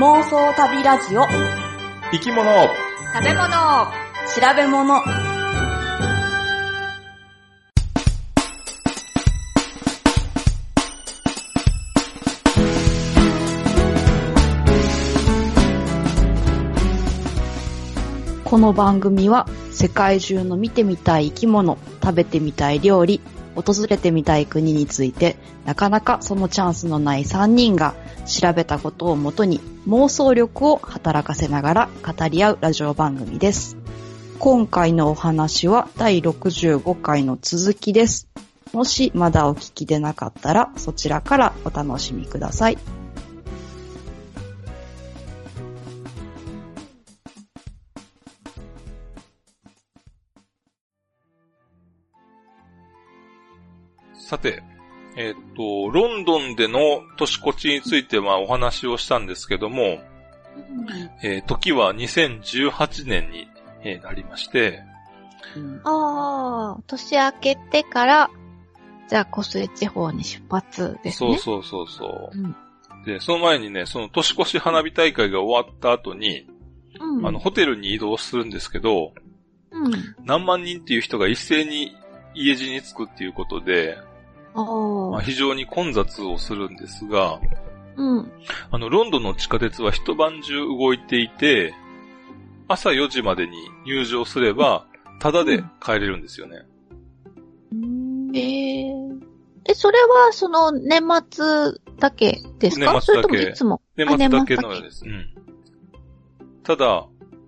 [0.00, 1.26] 妄想旅ラジオ。
[2.10, 2.50] 生き物。
[3.12, 3.50] 食べ物。
[4.34, 5.02] 調べ物。
[18.44, 23.20] この番組は世界中の見てみたい生き物、食べてみたい料理、
[23.62, 27.94] 訪れてみたい国についてなかなかそのチャンスのない3人が
[28.26, 33.76] 調べたことをもとに妄想力を働かせながら語り合うラジオ番組です。
[34.38, 38.28] 今回のお話は第65回の続きです。
[38.72, 42.99] もしまだお聞きでなかったらそちらからお楽しみください。
[54.30, 54.62] さて、
[55.16, 59.98] えーっと、ロンドンでの年越しについてはお話をしたんですけども、
[61.24, 63.48] えー時は2018年に、
[63.82, 64.84] えーなりまして、
[65.82, 68.30] ああ、年明けてから、
[69.08, 71.34] じゃあ、湖水地方に出発ですね。
[71.34, 72.54] そうそうそうそう、うん
[73.04, 76.46] で、その前にね、その年越し花火大会が終わった後に、
[77.00, 77.26] うん。
[77.26, 79.14] あの、ホテルに移動するんですけど、
[79.72, 79.92] うん。
[80.24, 81.96] 何万人っていう人が一斉に
[82.34, 84.09] 家路に着くっていうことで、あ
[84.54, 85.22] まあ、あ。
[85.22, 87.40] 非常に混雑をするんですが、
[87.96, 88.32] うん。
[88.70, 91.74] あの、ロンドンの地下鉄は一晩中動いていて、
[92.68, 94.86] 朝4時までに入場すれば、
[95.18, 96.62] タダで帰れるんですよね。
[98.32, 98.90] ええ
[99.66, 101.44] え、それは、その、年末
[101.98, 102.92] だけですか？
[102.92, 103.82] 年末だけそれともいつも？
[103.96, 105.04] 年あ末だけのようです。
[105.04, 105.28] うん。
[106.62, 107.06] ただ、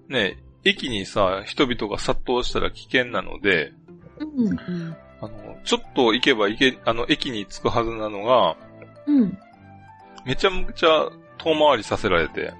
[0.08, 3.72] ね、駅にさ、人々が殺到したら危険なので、
[4.18, 4.96] うん。
[5.64, 8.56] ちょっと行けば行け、あの、駅に着くはずなのが、
[9.06, 9.38] うん。
[10.24, 12.52] めちゃめちゃ遠回りさせられて、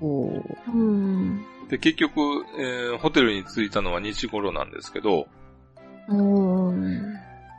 [0.00, 1.44] うん。
[1.68, 2.20] で、結局、
[2.58, 5.26] えーホテルに着いたのは2時頃なんですけど、
[6.08, 7.14] うん。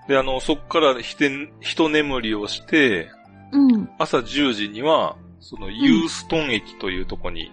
[0.08, 1.30] で、あの、そこからひて
[1.60, 3.10] 一眠りをして、
[3.52, 3.90] うん。
[3.98, 7.52] 朝10時には、そのユーストン駅というとこに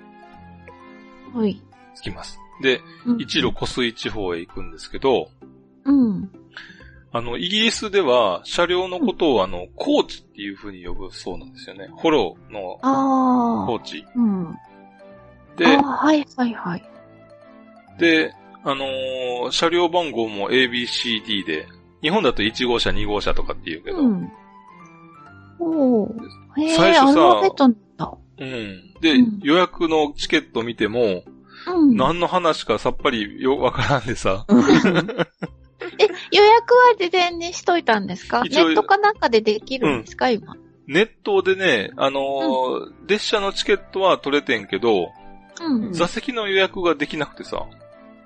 [1.35, 1.61] はい。
[1.97, 2.39] 着きます。
[2.63, 5.31] で、うん一路湖水地方へ行くんですけど、
[5.85, 6.31] うん。
[7.15, 11.89] あの、イギリスでは車両のことをあの、コーチっていう風に呼ぶそうなんですよね。
[11.93, 12.77] ホローの。
[13.67, 14.05] コーチ。
[14.17, 14.53] うん。
[15.57, 16.83] ではい、はい、はい。
[18.01, 21.69] で、あのー車両番号も ABCD で、
[22.03, 24.33] 日本だと1号車、2号車とかって言うけど、うん。
[25.61, 26.63] おー。
[26.63, 28.17] へえ、最初さ。
[28.39, 28.95] うん。
[29.01, 31.23] で、うん予約のチケット見ても、
[31.69, 31.97] うん。
[31.97, 34.45] 何の話かさっぱりよ、わからんでさ、
[35.99, 38.43] え、予約は事前にしといたんですか？
[38.43, 40.57] ネ一応ットかなんかでできるんですか、今。
[40.87, 45.11] ネットでね、あのー列車のチケットは取れてんけど、
[45.61, 45.93] うん。
[45.93, 47.65] 座席の予約ができなくてさ、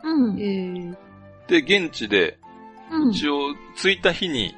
[0.02, 0.40] うん。
[0.40, 0.96] え
[1.48, 2.38] で、現地で、
[2.90, 3.10] うん。
[3.10, 4.54] 一応、着いた日に、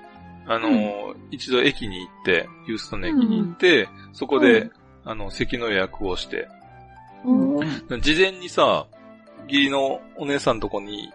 [0.46, 4.70] あのー一度駅に行って、ユーストンの駅に行って、そこで、うん。
[5.04, 6.48] あの、席の予約をして、
[7.24, 8.00] うん。
[8.00, 8.86] 事前にさ、
[9.48, 11.10] 義理のお姉さんとこに、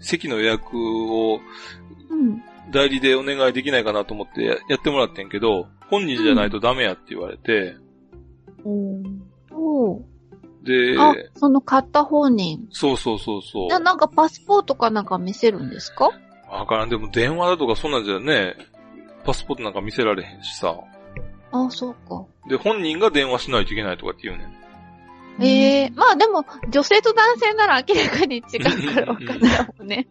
[0.00, 1.40] 席の予約を
[2.10, 2.42] うん。
[2.72, 7.76] 代理でお願いできないかなと思ってややってもらってんけど、本人じゃないとダメやって言われて、
[8.64, 10.00] おー
[10.64, 12.66] で、あ、その買った本人。
[12.72, 13.78] そうそうそうそうじゃあ。
[13.78, 16.10] なんかパスポートかなんか見せるんですか？
[16.50, 16.88] わからん。
[16.88, 18.56] でも電話だとかそんなんじゃね、
[19.24, 20.76] パスポートなんか見せられへんしさ。
[21.52, 22.24] あ、そうか。
[22.48, 24.56] で、本人が電話しないといけないとかって言うねん。
[25.40, 30.08] ええまあでも、女性と男性なら明らかに違うからわかんないもんね。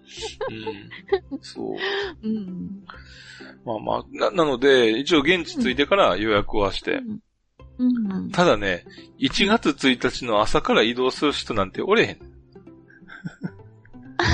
[1.31, 1.39] うん。
[1.41, 2.27] そう。
[2.27, 2.85] うん。
[3.65, 6.93] まあまあ、な、なので、一応現地着いてから予約はして。
[6.93, 7.19] うん。
[7.77, 8.31] うん。
[8.31, 8.85] ただね、
[9.19, 12.19] 1月1日の朝から移動する人なんておれへん。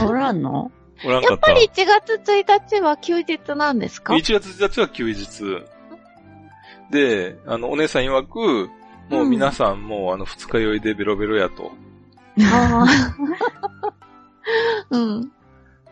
[0.06, 0.72] おらんの？
[1.05, 1.32] おらんかっ。
[1.32, 5.64] やったぱり1月1日は休日なんですか？1月1日は休日。
[6.91, 8.70] で、あの、お姉さん曰く、
[9.11, 11.72] もう皆さんもうあの、二日酔いでベロベロやと。
[12.40, 12.87] ああ。
[14.90, 15.31] うん。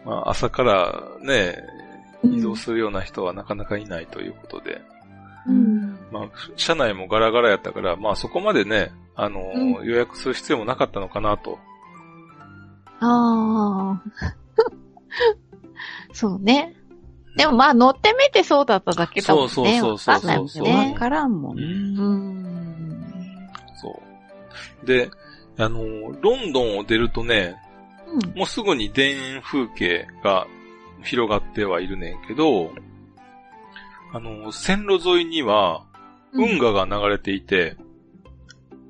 [0.05, 1.61] まあ、朝からね、
[2.23, 4.81] 移動するような人はなかなかいないということで。
[5.47, 5.97] うん。
[6.11, 11.59] まあ、車内もガラガラやったから、まあそこまでね、あの、うん予約する必要もなかったのかなと。
[13.01, 14.01] ああ。
[16.13, 16.75] そうね。
[17.37, 19.49] でもまあ乗ってみてそうだっただけだもんね。
[19.49, 20.95] そうそうそうそうそうわね。
[20.95, 21.63] からんもんね。
[21.63, 22.68] うん。
[23.81, 24.01] そ
[24.83, 24.85] う。
[24.85, 25.09] で、
[25.57, 25.81] あの、
[26.21, 27.55] ロンドンを出るとね、
[28.07, 28.37] うん。
[28.37, 30.47] もうすぐに田園風景が
[31.03, 32.71] 広がってはいるねんけど、
[34.11, 35.85] あの、線路沿いには
[36.33, 37.77] 運河が流れていて、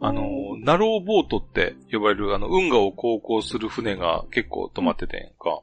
[0.01, 5.61] あの、ナローボートって呼ばれる、あの、運河を航行する船が結構止まっててんか。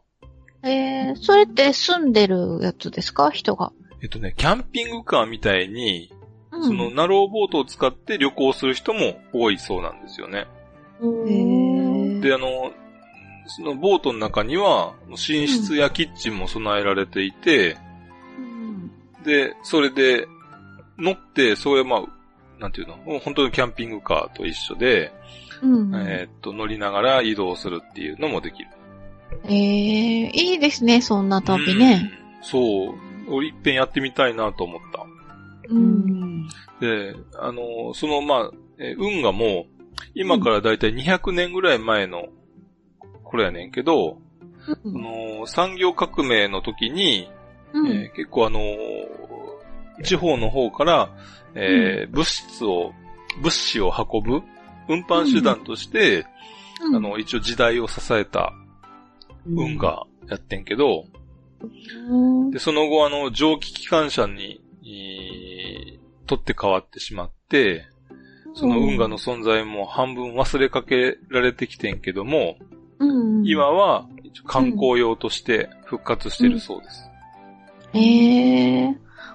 [0.63, 3.31] えー、それって住んでるやつですか？
[3.31, 3.73] 人が。
[4.03, 6.13] えっとね、キャンピングカーみたいに、
[6.57, 10.47] うんその、ナローボートを使って旅行する人も多いそうなんですよね。
[12.21, 12.73] で、あの、
[13.47, 17.77] そのボートの中には、寝室やキッチンも備えられていて、
[18.39, 18.91] うん
[19.25, 20.27] で、それで、
[20.99, 22.03] 乗って、それまあ、
[22.59, 22.97] なんていうの？
[22.97, 25.13] もう本当にキャンピングカーと一緒で、
[25.63, 25.95] うん。
[25.95, 28.69] えーっと、乗りながら移動するっていうのもできる。
[29.45, 32.11] えー、いいですね、そんな旅ね。
[32.41, 32.45] うん。
[32.45, 32.95] そう。
[33.29, 35.06] 俺一遍やってみたいなと思った。
[36.81, 39.67] で、あの、その、まあ、えー運河も、
[40.15, 42.29] 今からだいたい200年ぐらい前の、
[43.25, 44.19] これやねんけど、
[44.85, 44.93] うん。
[44.93, 47.29] その産業革命の時に、
[47.73, 47.89] うん。
[47.89, 48.67] えー結構あのー
[50.05, 51.09] 地方の方から、
[51.55, 52.93] えー物質を、
[53.43, 54.43] 物資を運ぶ
[54.89, 56.27] 運搬手段として、
[56.83, 56.97] うん。
[56.97, 58.53] あの、一応時代を支えた
[59.47, 61.07] 運河やってんけど、
[62.11, 62.15] う
[62.47, 62.51] ん。
[62.51, 65.56] で、その後あの、蒸気機関車に、えー
[66.27, 67.87] 取って変わってしまって、
[68.55, 72.57] その運河の存在も半分忘れかけられてきてんけども、
[72.99, 74.07] うん今は
[74.47, 77.11] 観光用として復活してるそうです。
[77.95, 78.89] ええ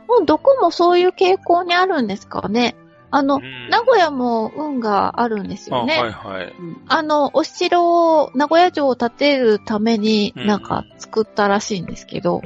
[0.07, 2.75] もうどこもそういう傾向にあるんですかね。
[3.11, 5.97] あの、うん名古屋も運があるんですあ、よね。
[5.97, 6.53] はいはい。
[6.88, 12.41] あの、お城を、名古屋城を建てるためにうんなんか作ったらしいんですけど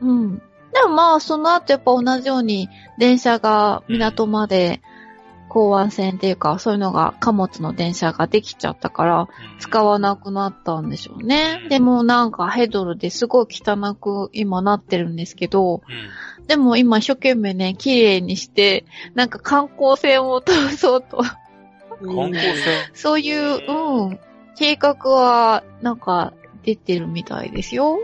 [0.00, 0.08] う、ん。
[0.08, 0.42] うん。
[0.72, 2.68] でもまあ、その後やっぱ同じように
[2.98, 4.82] 電車が港まで、
[5.48, 9.28] 港湾線っていうか、そういうのが、貨物の電車ができちゃったから、
[9.58, 11.62] 使わなくなったんでしょうね。
[11.70, 16.46] でもなんかヘドルですごい汚く今なってるんですけど、うん。
[16.46, 18.84] でも今一生懸命ね、綺麗にして、
[19.14, 21.18] なんか観光船を通そうと、
[22.02, 22.54] 観光船？
[22.92, 24.18] そういう、うん、
[24.56, 26.34] 計画はなんか
[26.64, 27.98] 出てるみたいですよ。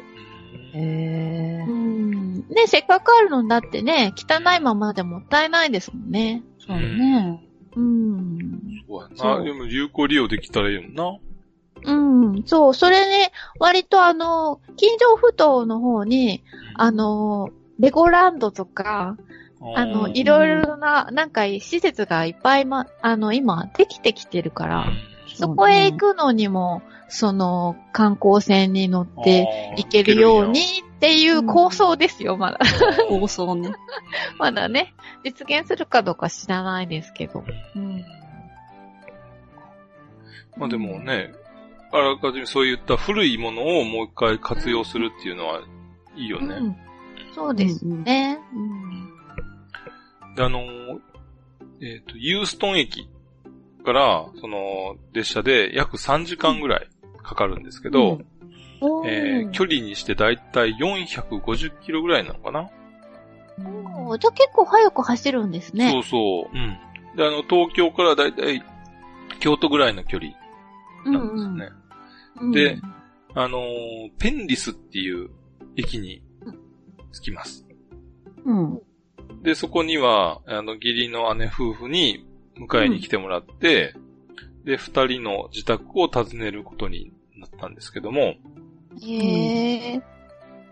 [0.74, 2.34] へーうん。
[2.48, 6.42] ね、せっかくあるのだってね、汚いままでもったいないですもんね。
[6.58, 7.42] そうね。
[7.76, 8.60] うん。
[8.88, 9.44] そうやな。
[9.44, 11.18] でも有効利用できたらいいよな。
[11.84, 16.44] うん、そう、それね、割とあの、近所不頭の方に、
[16.74, 19.16] あの、レゴランドとか、
[19.74, 24.86] あの、うんいろいろな、なんか施設がいっぱいま、あの、今、できてきてるから、
[25.42, 30.64] そこへ行くのにも、その、観光船に乗って行けるようにっ
[31.00, 32.60] ていう構想ですよ、まだ。
[33.08, 33.72] 構想ね。
[34.38, 34.94] まだね、
[35.24, 37.44] 実現するかどうか知らないですけど。
[37.74, 38.04] うん。
[40.56, 41.32] まあでもね、
[41.90, 45.60] あらかじめそういった古いものをもう一回活用するっていうのは
[46.14, 46.54] いいよね。
[46.54, 46.76] うん。
[47.34, 48.38] そうですね。
[48.54, 50.34] うん。
[50.36, 51.00] で、あのー、
[51.80, 53.08] えっ、と、ユーストン駅
[53.82, 56.88] から、その、列車で約3時間ぐらい
[57.22, 58.20] かかるんですけど、
[58.80, 62.68] おーえー距離にしてだいたい450キロぐらいなのかな、
[63.58, 65.90] おーじゃあ結構早く走るんですね。
[65.90, 66.56] そうそう。
[66.56, 66.78] うん。
[67.16, 68.62] で、あの、東京からだいたい
[69.40, 70.32] 京都ぐらいの距離
[71.04, 71.68] なんですよね。
[72.40, 72.78] うんで
[73.34, 75.30] あのーペンリスっていう
[75.76, 76.22] 駅に
[77.12, 77.66] 着きます。
[78.44, 78.80] うん。
[79.42, 82.26] で、そこには、あの、義理の姉夫婦に
[82.58, 83.94] 迎えに来てもらって、
[84.64, 88.34] で、二人の自宅を訪ねることになったんですけども、
[89.02, 90.02] へえ。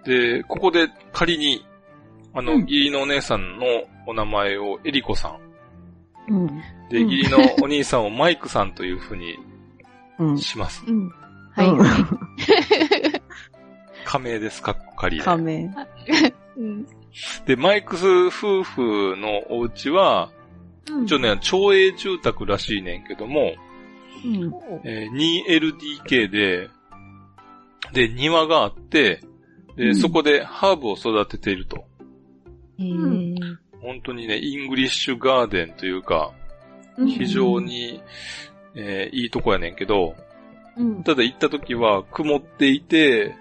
[0.05, 1.65] で、ここで仮に、
[2.33, 3.67] あの、うん義理のお姉さんの
[4.07, 5.37] お名前をエリコさ
[6.29, 6.47] ん、うん。
[6.91, 9.37] で、うん義理のお兄さんをマイクさんというふうに
[10.19, 10.39] うん。
[10.39, 10.85] します。
[10.87, 11.11] うん。
[11.53, 11.69] はい。
[11.69, 11.87] うん
[14.05, 15.25] 仮名です、かっこ仮で。
[15.25, 15.75] 仮名。
[16.57, 16.87] うん。
[17.47, 20.31] で、マイクス夫婦のお家は、
[20.91, 23.55] うん一応ね、町営住宅らしいねんけども、
[24.25, 24.53] うん。
[24.85, 25.45] えー
[26.07, 26.69] 2LDK で、
[27.93, 29.21] で、庭があって、
[29.77, 31.85] で、うんそこでハーブを育てていると。
[32.79, 36.33] へー本当にね、イングリッシュガーデンというか、
[36.97, 38.03] うん非常に、
[38.75, 40.15] えーいいとこやねんけど、
[40.77, 41.03] うん。
[41.03, 43.35] ただ行った時は曇っていて、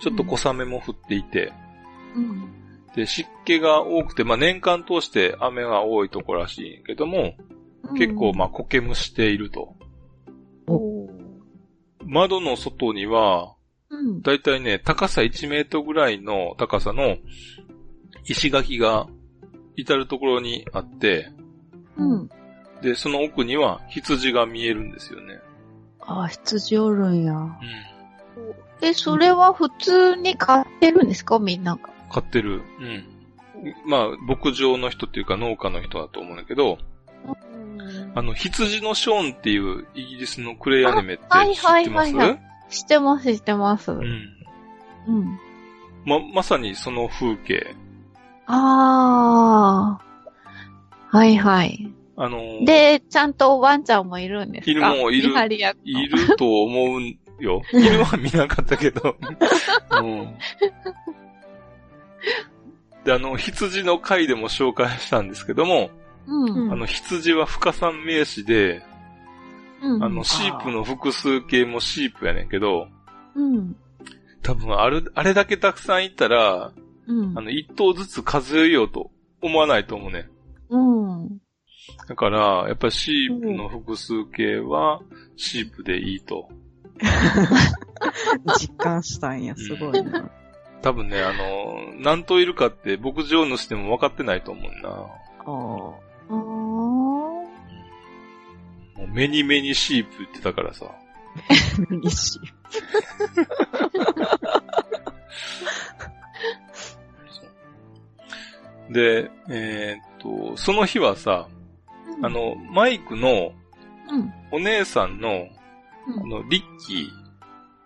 [0.00, 1.52] ちょっと小雨も降っていて、
[2.16, 2.61] うん。
[2.94, 7.34] で、湿気が多くて、まあ年間通して雨が多いとこらしいんやけども、
[7.96, 9.74] 結構まあ苔むしていると。
[12.04, 13.54] 窓の外には、
[13.90, 14.22] うん。
[14.22, 17.16] だいたいね、高さ1メートルぐらいの高さの
[18.24, 19.06] 石垣が
[19.76, 21.30] 至るところにあって、
[21.96, 22.28] うん。
[22.82, 25.40] で、その奥には羊が見えるんですよね。
[26.00, 27.34] あ、羊おるんや。
[27.34, 27.58] うん。
[28.80, 31.38] え、それは普通に買ってるんですか？
[31.38, 31.91] みんなが。
[32.12, 32.62] 飼ってる。
[32.80, 33.04] うん。
[33.86, 36.78] まあ、牧場の人っていうか農家の人だと思うんだけど、
[38.14, 42.38] あの、羊のショーンっていうイギリスのクレイアニメってあはい知ってます、はいはいは
[42.68, 43.92] 知ってます、知ってます。
[43.92, 43.94] う。
[43.94, 45.38] うんん。
[46.04, 47.74] ま、まさにその風景。
[48.46, 51.16] あー。
[51.16, 51.92] はいはい。
[52.16, 54.70] あのー、で、ちゃんとワンちゃんもいるんですか？
[54.70, 55.30] いるもんいる
[55.84, 57.62] いると思うよ。
[57.72, 59.16] 犬は見なかったけど。
[60.02, 60.34] うん。
[63.04, 65.90] で、あの、羊の回でも紹介したんですけども、
[66.26, 66.72] うん。
[66.72, 68.82] あの、羊は深算名詞で、
[69.82, 70.04] うん。
[70.04, 72.86] あの、シープの複数形もシープやねんけど、
[73.34, 73.76] うん。
[74.42, 76.72] 多分ある、あれだけたくさんいたら、
[77.08, 77.40] うんあ。
[77.40, 79.10] の、一頭ずつ数えようと
[79.40, 80.28] 思わないと思うね。
[80.70, 81.38] うん。
[82.08, 85.00] だから、やっぱりシープの複数形は、
[85.36, 86.48] シープでいいと。
[88.60, 90.30] 実感したんや、すごいな。
[90.82, 94.88] 多分ね、あの、何頭いるかって牧場主でも分かってないと思うな。
[94.90, 95.02] あ
[95.44, 95.48] あ。
[96.32, 97.44] も
[98.98, 100.86] うメニメニシープ言ってたからさ。
[101.88, 102.38] ミシ
[108.90, 111.48] で、えーっと、その日はさ、
[112.22, 113.52] あ、の、マイクの
[114.10, 114.32] うん。
[114.50, 115.48] お姉さんの、
[116.08, 117.08] うんあの、リッキ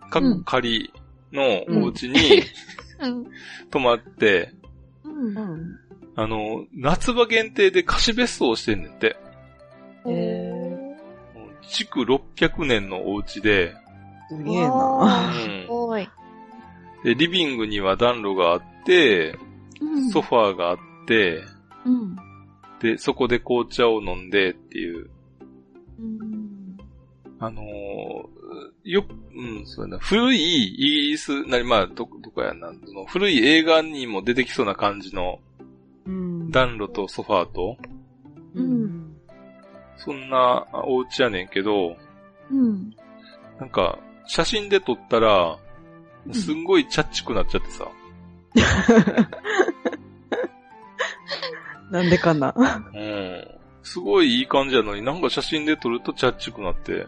[0.05, 0.93] ー、かっこ仮
[1.33, 2.43] のお家うにうん。
[3.71, 4.53] 泊まって、
[5.05, 5.37] うん。
[5.37, 5.79] うん。
[6.15, 9.17] あの、夏場限定で貸し別荘をしてんねんって。
[10.07, 10.67] へ
[11.35, 13.75] もう築600年のお家で、
[14.29, 15.33] すげえな。
[15.35, 16.09] すごい。
[17.05, 19.39] で、リビングには暖炉があって、
[19.81, 21.43] うんソファーがあって、
[21.85, 22.17] うん。
[22.81, 25.11] で、そこで紅茶を飲んでっていう、
[25.99, 26.77] うん。
[27.39, 28.36] あのー
[28.91, 35.41] よ、うん、そうやな、古いイギリス、なに、まあ、ど、どこやな、その古い映画にも出てきそうな感じの
[36.07, 36.51] うん。
[36.51, 37.77] 暖炉とソファーと、
[38.55, 39.13] うん
[39.99, 41.97] そんなお家やねんけど、
[42.51, 42.95] うん。
[43.59, 45.59] なんか、写真で撮ったら、
[46.33, 47.89] すんごいチャッチくなっちゃってさ、
[51.91, 52.55] なんでかな。
[52.57, 53.49] うん。
[53.83, 57.07] すごいいい感じやのになんか写真で撮るとチャッチくなって、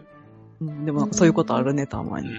[0.61, 2.29] うんでもそういうことあるね、たまに。
[2.29, 2.37] うん。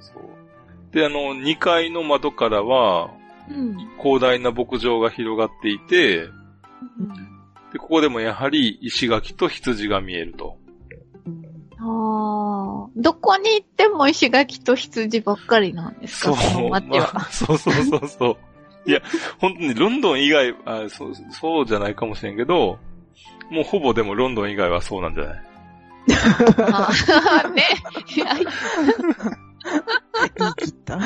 [0.00, 0.94] そう。
[0.94, 3.10] で、あの、2階の窓からは、
[3.48, 3.76] うん。
[4.02, 6.28] 広大な牧場が広がっていて、
[7.72, 10.58] で、ここでもやはり石垣と羊が見えると。
[11.78, 12.88] ああ。
[12.96, 16.34] どこに行っても石垣と羊ばっかりなんですか？
[16.36, 16.80] そのま。
[17.14, 18.36] あ、そうそうそうそう。
[18.90, 19.00] いや、
[19.38, 22.78] 本当にロンドン以外、あそう、そうじゃないかもしれんけど、
[23.50, 25.42] もうほぼでもロンドン以外はそうなんじゃない？
[26.06, 27.64] ね。
[30.38, 30.98] 言い切った。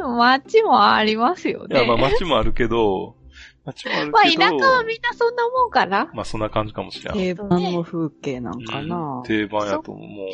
[0.00, 1.76] 街もありますよね。
[1.76, 3.16] いや、まあ街もあるけど、
[3.64, 6.10] 街もあるけど、まあ田舎はみんなそんなもんかな。
[6.14, 7.14] まあそんな感じかもしれん。
[7.14, 8.86] 定番の風景なんかう。
[8.86, 10.28] なん定番やと思う。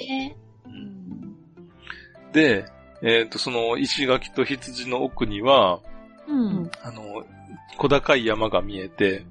[0.66, 1.00] うん
[2.32, 2.64] で、
[3.02, 5.80] えっ、と、その石垣と羊の奥には、
[6.28, 6.70] うん。
[6.82, 7.25] あの、
[7.76, 9.25] 小高い山が見えて、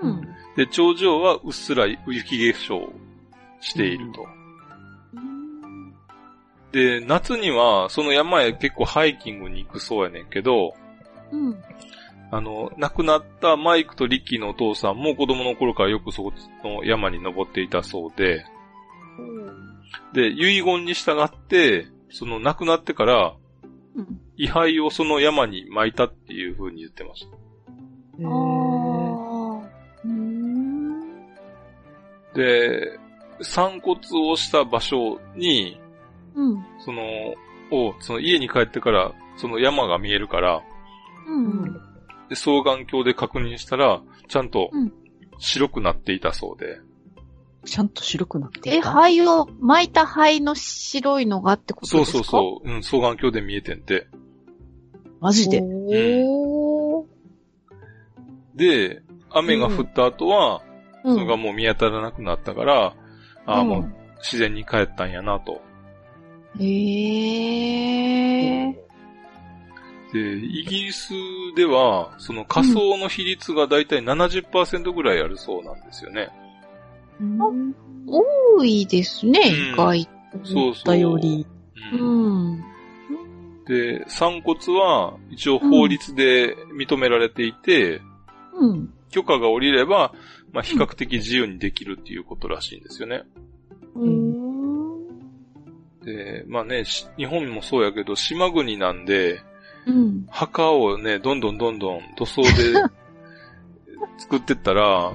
[0.00, 0.28] うん。
[0.56, 2.92] で、頂上はうっすら雪化粧
[3.60, 4.26] していると。
[6.72, 10.74] で、夏にはその山へ結構ハイキングに行くそうやねんけど、
[11.32, 11.62] うん。
[12.32, 16.32] あの、亡くなったマイクとリッキーのお父さんも子供の頃からよくそこ
[16.64, 18.44] の山に登っていたそうで、
[20.12, 23.34] で、遺言に従って、その亡くなってから、
[23.96, 24.20] うん。
[24.36, 27.36] 位牌をその山に巻いたっていう風に言ってました。
[32.34, 32.98] で、
[33.42, 35.80] 散骨をした場所に、
[36.34, 36.64] うん。
[36.84, 37.02] その、
[37.72, 40.62] を、その家に帰ってから、その山が見えるから、
[41.26, 41.72] うん。
[42.28, 44.92] で、双眼鏡で確認したら、ちゃんとうん
[45.42, 46.80] 白くなっていたそうで。
[47.64, 48.90] ちゃんと白くなってえ、いた？
[48.90, 52.18] 灰を、巻いた灰の白いのがってことそうですか？
[52.18, 54.06] そうそう、うん、双眼鏡で見えてんて。
[55.18, 55.62] マジで？
[55.62, 57.06] おー。
[58.54, 60.62] で、雨が降った後は、
[61.04, 62.94] うんそれがもう見当たらなくなったから、
[63.46, 65.62] ああ、うんもう自然に帰ったんやなと。
[66.58, 66.64] へ
[68.66, 68.72] え。
[70.12, 71.12] で、イギリス
[71.54, 76.28] では、その仮想の比率がだいたい70%ぐらいあるそうなんですよね。
[77.20, 77.74] うん
[78.06, 80.10] 多いですね、うん意外と。
[80.44, 80.84] そうそう。
[80.86, 81.46] だより。
[81.92, 82.64] ううんん。
[83.66, 88.00] で、散骨は一応法律で認められていて、
[88.54, 88.92] うん。
[89.10, 90.12] 許可が下りれば、
[90.52, 93.22] まあ、比較的自由にできるっていうことらしいんですよね。
[93.94, 94.40] うん。
[96.04, 99.40] で、まあね、し日本もそうやけど、島国なんで、
[99.86, 100.26] うん。
[100.28, 102.48] 墓をね、どんどんどんどん塗装で
[104.18, 105.12] 作ってったら、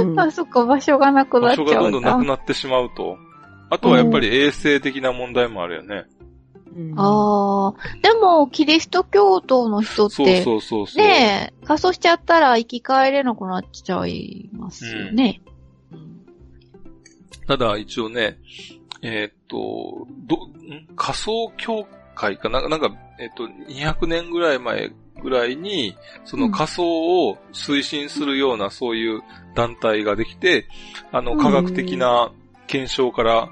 [0.00, 1.72] うんあ、そっか、場所がなくな場っちゃうんだ。
[1.72, 3.18] 所がどんどんなくなってしまうと。
[3.70, 6.06] あとはやっぱり衛生的な問題もあるよね。
[6.76, 7.98] うんああ。
[8.02, 11.04] でも、キリスト教徒の人っそうて、そうそうそう。
[11.04, 15.40] ねえ、仮装しちゃったら生き返れなくなっちゃいますよね。
[17.46, 18.38] ただ一応ね、
[19.02, 20.86] えーっと、ど、ん？
[20.96, 22.48] 仮想協会か？
[22.48, 29.22] ななんか、えーっと、200年ぐらい前ぐらいに、その仮想を推進するようなそういう
[29.54, 30.66] 団体ができて、
[31.10, 32.30] あの、うん科学的な
[32.66, 33.48] 検証から、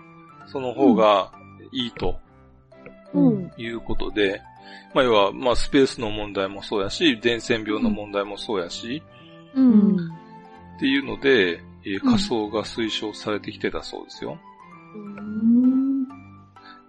[0.47, 1.33] その方が
[1.73, 2.26] いいとうん。
[3.57, 4.43] いうことで、
[4.95, 9.03] まあ、要は、まあ、スペースの問題もそうやし、伝染病の問題もそうやし、
[9.55, 9.61] う。
[9.61, 9.97] うんん。
[10.77, 14.37] っていうので、えーうん仮想が推奨されてきてたそうですよ。
[14.97, 16.09] うん。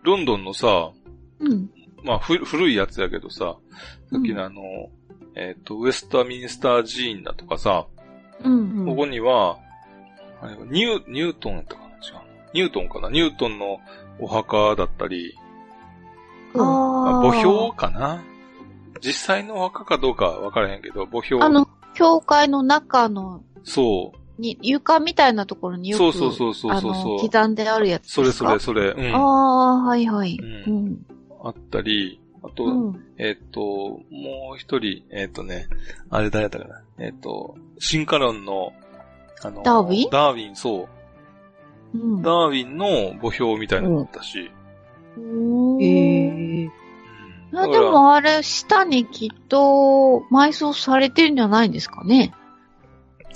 [0.02, 0.92] ロンドンのさ、
[1.40, 1.70] うん。
[2.04, 3.56] まあ、ふ古いやつやけどさ、
[4.12, 4.62] さっきのあの、
[5.36, 7.86] えっ、と、ウェスタミンスター寺院だとかさ、
[8.44, 8.86] うん。
[8.88, 9.60] ここには、
[10.72, 11.88] ニュー、ニュートンやったかな？
[11.88, 11.94] 違う。
[12.56, 13.10] ニュートンかな？
[13.12, 13.80] ニュートンの
[14.20, 15.36] お墓だったり、
[16.64, 17.22] あああ。
[17.22, 18.24] 墓標かな？
[19.02, 21.44] 実際のお墓かどうかわからへんけど、墓標。
[21.44, 24.42] あの、教会の中の、そう。
[24.42, 28.60] に、床みたいなところによく、そうそうそうそうそう刻んであるやつそれですか？
[28.60, 29.16] それそれ、うん。
[29.16, 30.38] ああ、はいはい。
[30.40, 31.06] ううん。
[31.44, 33.04] あったり、あと、うん。
[33.18, 35.68] えっ、と、もう一人、えっ、とね、
[36.10, 36.82] あれ誰やったかな？
[37.00, 38.74] えっ、と、進化論の、
[39.44, 40.10] あの、ダーウィン？
[40.10, 40.88] ダーウィン、そ
[41.94, 41.98] う。
[41.98, 42.22] うん。
[42.22, 44.52] ダーウィンの墓標みたいなのがあったし。
[45.82, 46.70] ええ
[47.54, 52.34] あでもあれ、下にきっと埋葬されてるんじゃないんですかね。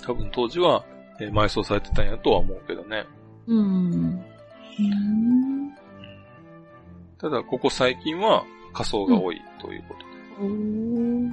[0.03, 0.83] 多分当時は、
[1.19, 3.05] えー埋葬されてたんやとは思うけどね。
[3.47, 4.23] うん。
[4.79, 5.71] うん
[7.17, 9.95] ただ、ここ最近は仮想が多いというこ
[10.39, 11.29] とおー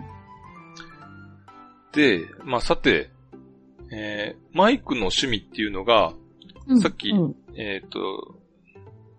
[1.93, 2.19] で。
[2.19, 3.11] で、まあさて、
[3.91, 6.13] えーマイクの趣味っていうのが、
[6.67, 7.37] うんさっき、うん。
[7.57, 8.39] えっ、と、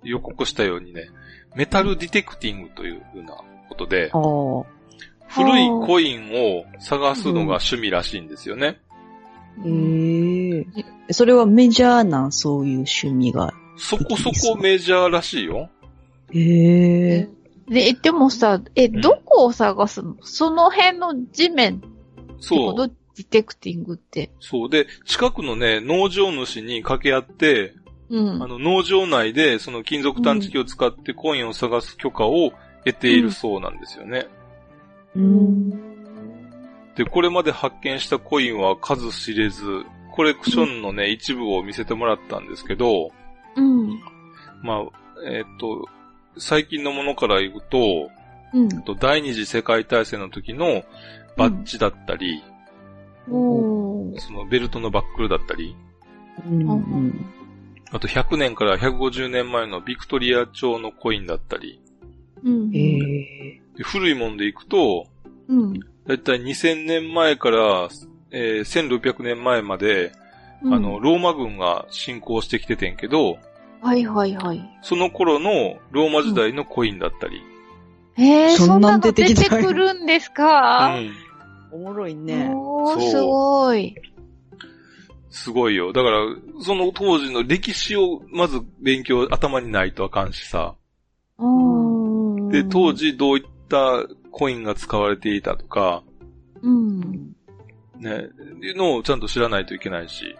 [0.03, 1.09] 予告したようにね、
[1.55, 3.35] メタルディテクティングというふうな
[3.69, 4.11] ことで。
[5.31, 8.79] 古いコインを探すのが趣味らしいんですよね。
[9.63, 10.65] え
[11.07, 13.53] えそれはメジャーな、そういう趣味が？
[13.77, 15.69] そこそこメジャーらしいよ。
[16.33, 17.29] ええ
[17.67, 20.15] で、でもさ、え、んどこを探すの？
[20.21, 21.83] その辺の地面
[22.39, 22.75] そう。
[23.15, 24.31] ディテクティングって。
[24.39, 24.69] そう。
[24.69, 27.75] で、近くのね、農場主に掛け合って、
[28.09, 28.43] うん。
[28.43, 32.51] あの、農場内で、その金属探知機を使ってコインを探す許可を
[32.85, 34.27] 得ているそうなんですよね。
[35.15, 35.69] うん。
[36.95, 39.63] で、これまで発見したコインは数知れず、
[40.11, 43.11] コレクションのね、一部を見せてもらったんですけど、
[43.55, 43.99] うん。
[44.63, 44.85] まあ、
[45.25, 45.87] えっ、と、
[46.37, 48.09] 最近のものから言うと、
[48.53, 48.81] うん。
[48.81, 50.83] と第二次世界大戦の時の
[51.37, 52.43] バッジだったり、
[53.29, 54.19] おー。
[54.19, 55.75] そのベルトのバックルだったり、
[56.45, 57.25] うん。
[57.91, 57.97] うん。
[57.97, 61.81] あと100年から150年前のビクトリア朝のコインだったり、
[62.43, 62.75] うん。
[62.75, 65.07] え古いもんでいくと、
[65.47, 65.79] うん。
[66.07, 67.89] だいたい2000年前から、
[68.31, 70.11] えー1600年前まで、
[70.61, 73.37] うんあの、、ローマ軍が侵攻してきててんけど、
[73.81, 74.79] はいはいはい。
[74.81, 77.41] その頃のローマ時代のコインだったり、
[78.17, 81.11] えー、そんなの出出てくるんですうか、ん、
[81.71, 82.51] おもろいね。
[82.53, 83.95] おー、すごい。
[85.29, 85.93] すごいよ。
[85.93, 86.19] だから、
[86.61, 90.75] その当時の歴史をまず勉強頭にないとあかんしさ。
[92.51, 96.03] で、当、時どういったコインが使われていたとか、
[96.61, 97.35] うん。
[97.97, 98.27] ね、
[98.61, 100.35] いうのをちゃんと知らないといけないし、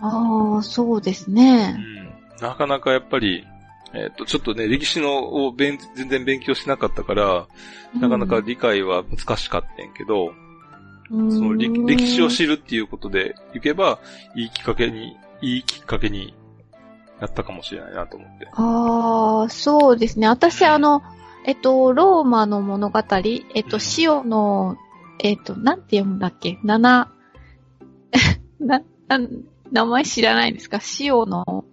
[0.00, 1.72] ああ、そうですうね。
[1.72, 3.46] ん、なかなかやっぱり、
[3.94, 7.46] えっ、と、ちょっとね、歴史のを勉全然勉強しなかったから、
[8.00, 10.51] なかなか理解は難しかったんやけど、うん、
[11.12, 13.98] その歴史を知るっていうことでいけば、
[14.34, 16.34] いいきっかけに、いいきっかけに
[17.20, 18.48] なったかもしれないなと思って。
[18.52, 20.26] ああ、そうですね。
[20.28, 21.02] 私、あの、
[21.44, 24.76] えっと、ローマの物語、えっと、うん塩の、
[25.18, 26.58] えっと、なんて読むんだっけ？
[26.64, 27.10] 七、
[28.60, 29.20] な、な
[29.70, 30.78] 名前知らないですか？
[31.00, 31.64] 塩の、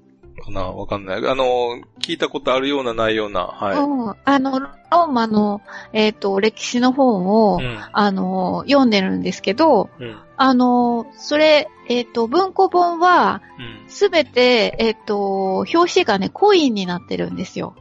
[0.49, 1.27] かなわかんない。
[1.27, 3.77] あの、聞いたことあるようなないような、はい。
[3.77, 5.61] うん、あの、ローマの、
[5.93, 7.79] えっと、歴史の本を、うん。
[7.91, 10.17] あの、読んでるんですけど、うん。
[10.37, 13.89] あの、それ、えっと、文庫本は、うん。
[13.89, 17.75] すべて、えっと、表紙がね、コインになってるんですよ。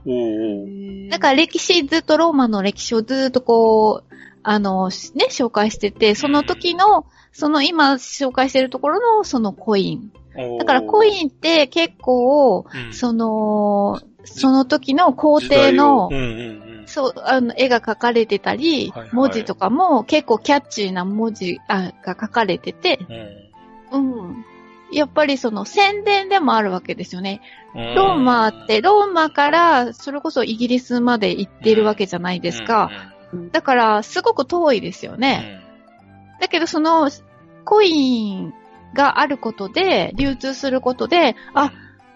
[1.11, 10.13] だから歴史、ずっとローマの歴史をずっとこう、あの、しね、紹介してて、その時の、その今紹介してるところのそのコイン。
[10.59, 16.23] だからコインって結構、うんその、その時の皇帝のをうん、うん
[16.81, 16.87] うん。
[16.87, 23.01] そう、あの、絵が描かれてたり、はいはい文字とかも結構キャッチーな文字あが書かれてて、
[23.91, 24.29] うん。
[24.29, 24.45] うん。
[24.93, 27.41] やっぱりその宣伝でもあるわけですよね。
[27.75, 32.91] うんローマって、ローマからそれこそイギリスまで行ってるわけじゃないですか。
[33.53, 35.21] だから、すごく遠いですようん。
[35.21, 35.61] ね。
[36.41, 37.11] だけど、その、
[37.65, 38.55] コイン
[38.95, 41.73] があることで、流通することで、あ、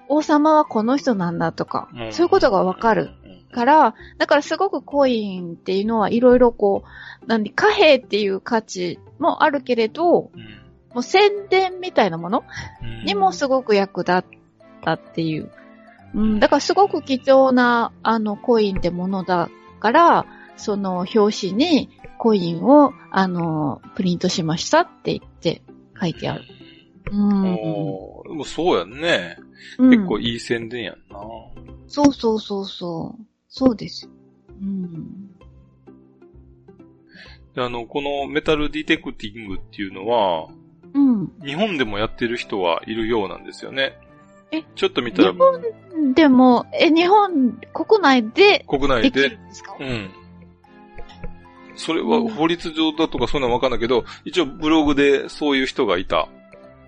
[0.09, 3.11] 王様はこの人なんだとか、うんそういうことがわかる。
[3.53, 10.63] から、だからすごくコインっていうのはいろいろこう、何、貨幣っていう価値もあるけれど、うん
[10.95, 12.45] もう宣伝みたいなもの
[12.83, 14.25] うんにもすごく役立っ
[14.83, 15.51] たっていう。
[16.15, 19.49] うん、だからすごく貴重な、あの、コインってものだ
[19.81, 25.63] から、その表紙にコインを、あの、プリントしましたって言って
[25.99, 26.45] 書いてある。
[27.11, 27.43] うん。
[27.43, 29.37] でもそうやんね。
[29.79, 31.21] うん結構いい宣伝やんな。
[31.87, 33.25] そうそうそうそう。
[33.49, 34.09] そうです。
[34.49, 35.31] うん。
[37.55, 40.49] であの、このメタルディテクティングっていうのは、
[40.95, 41.33] うん。
[41.45, 43.93] 日本でもやってる人はいるようなんですよね。
[44.51, 44.63] え？
[44.75, 49.39] ちょっと見たら、日本でも、え、日本国内で国内でで、
[49.81, 50.11] うん。
[51.77, 56.29] それは法律上だとかそういうのはわかんないけど、一応ブログでそういう人がいた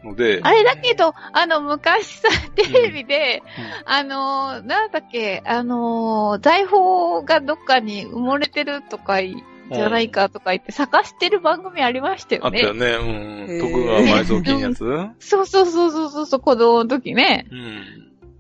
[0.05, 3.43] ので、あれだけど、あの、昔さ、テレビで、
[3.87, 9.35] あの、なんだっけ、あの、財宝がどっかに埋もれてるとかい、
[9.73, 12.61] じゃないかとか言って探してる番組ありましたよね。
[12.67, 13.47] あったよね。
[13.49, 13.61] うん。
[13.61, 14.85] 徳川埋蔵金やつ？
[14.85, 15.15] うん。
[15.19, 17.47] そうそうそうそうそうそう、子供の時ね。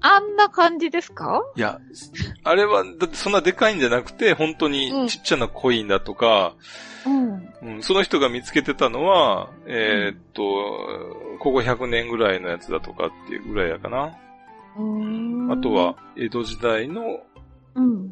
[0.03, 1.43] あんな感じですか？
[1.57, 1.81] いや、
[2.43, 6.94] あれは、だってそんなでかいんじゃなくて、本当にちっちゃなコインだとか、うん。
[7.63, 10.43] うん、その人が見つけてたのは、えーっと、
[11.39, 14.17] ここ100年ぐらいのやつだとかっていうぐらいやかな。
[14.77, 14.83] うー
[15.49, 15.53] ん。
[15.53, 17.21] あとは、、江戸時代の
[17.75, 18.11] うん。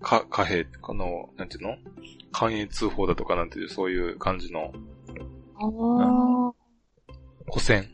[0.00, 1.76] か貨幣、この、なんていうの？
[2.32, 4.72] 関越通報だとかなんていう、そういう感じの
[5.60, 5.66] あ
[6.48, 6.52] あ、
[7.46, 7.88] 古銭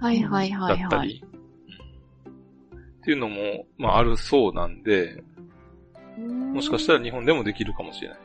[0.00, 0.86] はいはいだはいはい。
[0.86, 1.24] ったり、
[2.24, 5.22] っていうのも、まああるそうなんで、
[6.18, 8.18] もしかしたら日本でもできるかもしれない。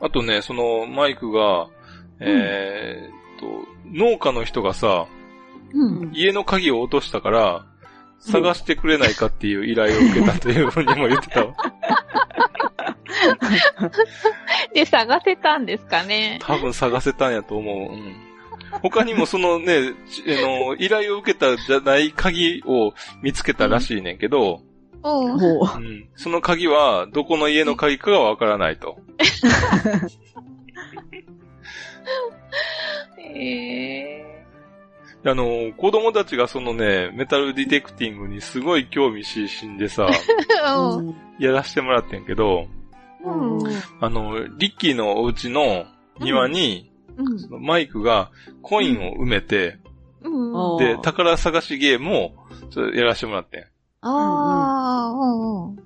[0.00, 1.68] あとね、そのマイクが、
[2.20, 3.46] えーっと、
[3.86, 5.06] 農家の人がさ、
[5.72, 6.10] うん。
[6.12, 7.66] 家の鍵を落としたから、
[8.18, 11.54] 探してくれないかっていう依頼を受けたというふうにも言ってたわ。
[14.74, 16.38] で、探せたんですかね。
[16.42, 17.76] 多分探せたんやと思う。
[17.92, 18.14] うん、
[18.82, 24.62] 他にもそのね、ちあの、依頼を受けたじゃない鍵を見つけたらしいねんけど、
[25.04, 25.38] うん。
[25.38, 25.60] ほう。
[25.76, 28.98] うん、その鍵はどこの家の鍵かがわからないと。
[33.18, 34.22] え
[35.22, 40.08] であの、子供たちがそのね、メタルディテクティングにすごい興味津々でさ。
[41.38, 42.66] やらしてもらってんけど、
[43.24, 43.60] うん。
[44.00, 45.86] あの、リッキーのお家の
[46.18, 47.38] 庭に、うん。
[47.38, 49.78] そのマイクがコインを埋めて、
[50.22, 50.76] うん。
[50.76, 52.32] あで、宝探しゲームを
[52.94, 53.64] やらしてもらってん。
[54.02, 55.78] ああ、うんうん。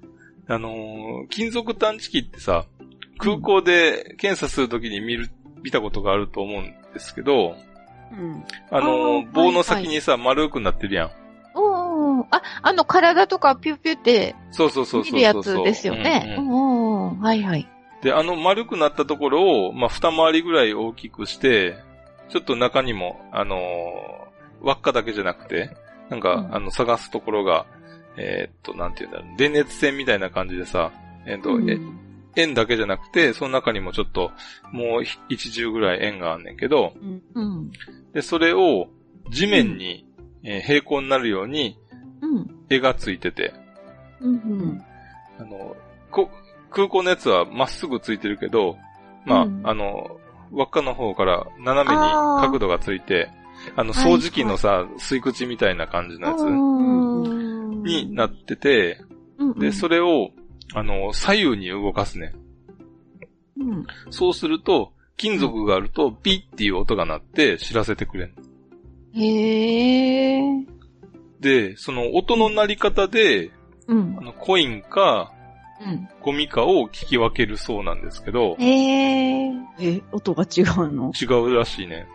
[0.48, 2.64] あのー金属探知機ってさ、
[3.18, 5.30] 空港で検査するときに見る、
[5.62, 7.56] 見たことがあると思うんですけど、
[8.12, 8.44] うん。
[8.70, 11.10] あのーあー棒の先にさ、丸くなってるやん。
[11.54, 12.24] うんうん。
[12.30, 15.12] あ、あの、体とかピュッピュってそうそうそうそうそう。
[15.12, 16.36] 見るやつですよね。
[16.38, 17.20] ううんうんんうん。
[17.20, 17.68] はいはい。
[18.02, 21.76] で、あの丸くなったところを、まあ、二回りぐらい大きくして、
[22.28, 24.26] ちょっと中にも、あのー
[24.62, 25.76] 輪っかだけじゃなくて、
[26.08, 27.66] なんか、うんあの、探すところが、
[28.16, 30.92] えーっと、なんていうんだろう、電熱線みたいな感じでさ、
[31.26, 31.78] えーっと、うんえ
[32.38, 34.30] 円だけじゃなくて、その中にもちょっと、
[34.70, 37.22] もうひ一重ぐらい円があんねんけど、うん。
[37.34, 37.70] うん。
[38.12, 38.88] で、それを
[39.30, 40.06] 地面に、
[40.42, 41.78] えー平行になるように
[42.20, 42.46] うん。
[42.68, 43.54] 絵がついてて。
[45.38, 45.76] あの、
[46.10, 46.30] こ
[46.70, 48.76] 空港のやつはまっすぐついてるけど、
[49.24, 50.18] まあ、うんあの、
[50.52, 52.02] 輪っかの方から斜めに
[52.40, 53.30] 角度がついて、
[53.76, 57.55] あの、はい掃除機のさ、吸い口みたいな感じのやつうん
[57.86, 59.00] になってて、
[59.58, 60.30] で、それ、れを、
[60.74, 62.34] あの、左右に動かすね。
[63.58, 63.86] うん。
[64.10, 68.32] そうすると、金属があると、ピッっていう音が鳴って知らせてくれん。
[69.14, 70.66] へえ。
[71.40, 73.50] で、その音の鳴り方で、
[73.86, 74.20] うんあ。
[74.22, 75.32] の、コインか、
[75.80, 76.08] うん。
[76.22, 79.52] ゴミかを聞き分けるそうなんですけど、へえ。
[79.78, 81.12] え、音が違うの？
[81.20, 82.06] 違うらしいね。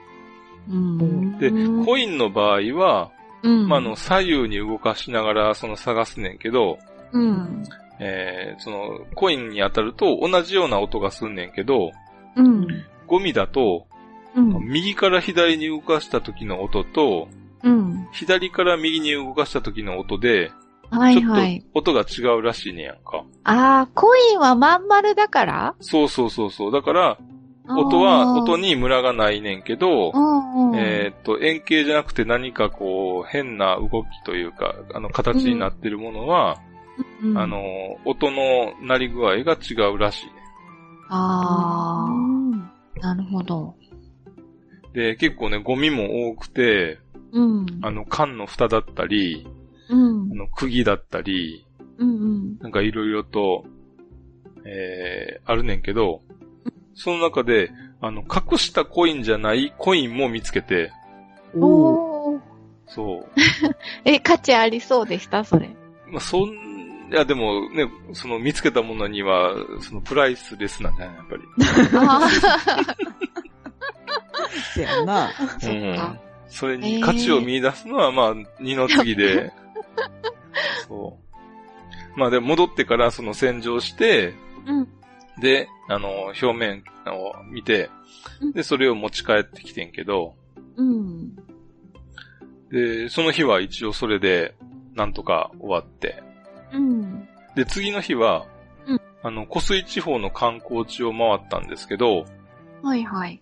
[0.68, 1.38] うん。
[1.38, 1.52] で、
[1.86, 3.12] コインの場合は、
[3.44, 3.68] うん。
[3.68, 6.78] まあ、あの、左右に動かしながら、その探すねんけど、
[7.12, 7.64] うん。
[8.00, 11.92] えー、その、コインに当たると同じような音がすんねんけど、
[12.36, 12.68] うん。
[13.08, 13.88] ゴミだと、
[14.36, 14.54] うん。
[14.66, 17.28] 右から左に動かした時の音と、
[17.64, 18.08] うん。
[18.12, 20.52] 左から右に動かした時の音で、
[20.90, 21.62] はちょっいはい。
[21.62, 23.24] と音が違うらしいねやんか。
[23.44, 25.76] ああ、コインはまん丸だから？
[25.80, 26.72] そうそうそうそう。
[26.72, 27.18] だから、
[27.78, 30.12] 音は、音にムラがないねんけど。
[30.76, 36.58] えーっと、円形じゃなくて何かこう、変な動きというか、あの、形になってるものは、
[37.24, 37.62] うんあ、の、
[38.06, 40.32] 音の鳴り具合が違うらしいね。
[41.10, 42.54] あうん
[43.02, 43.76] あ、なるほど。
[44.94, 47.00] で、結構ね、ゴミも多くて、
[47.32, 47.66] うん。
[47.82, 49.48] あの、缶の蓋だったり、
[49.90, 50.36] うんあ。
[50.36, 51.66] の、釘だったり、
[51.98, 52.58] うんうん。
[52.60, 53.66] なんかいろいろと、
[54.66, 56.22] えー、あるねんけど、
[56.94, 60.92] その中で、あの、隠したコインじゃないコインも見つけて、
[61.56, 62.42] おーおー。
[62.88, 63.32] そう。
[64.06, 65.44] え、価値ありそうでした？
[65.44, 65.70] それ。
[66.08, 71.44] まあ、そん、いや、でもね、その見つけたものには、そのプライスレスなんじゃないやっぱり。
[71.98, 72.30] あ
[74.74, 75.26] せやな。
[75.32, 76.18] あ、そっか。
[76.48, 79.54] それに価値を見出すのは、まあ、二の次で、
[80.88, 81.18] そ
[82.16, 82.20] う。
[82.20, 84.34] まあでも戻ってからその洗浄して、
[84.66, 84.88] うん。
[85.40, 87.90] で、あの、表面を見て
[88.40, 90.36] うん、で、それを持ち帰ってきてんけど、
[90.76, 91.36] うん。
[92.70, 94.56] で、その日は一応それで、
[94.96, 96.22] なんとか終わって、
[96.74, 97.28] うん。
[97.56, 98.46] で、次の日は、
[98.88, 102.26] うんあの、湖水地方の観光地を回ったんですけど、
[102.82, 103.42] はいはい。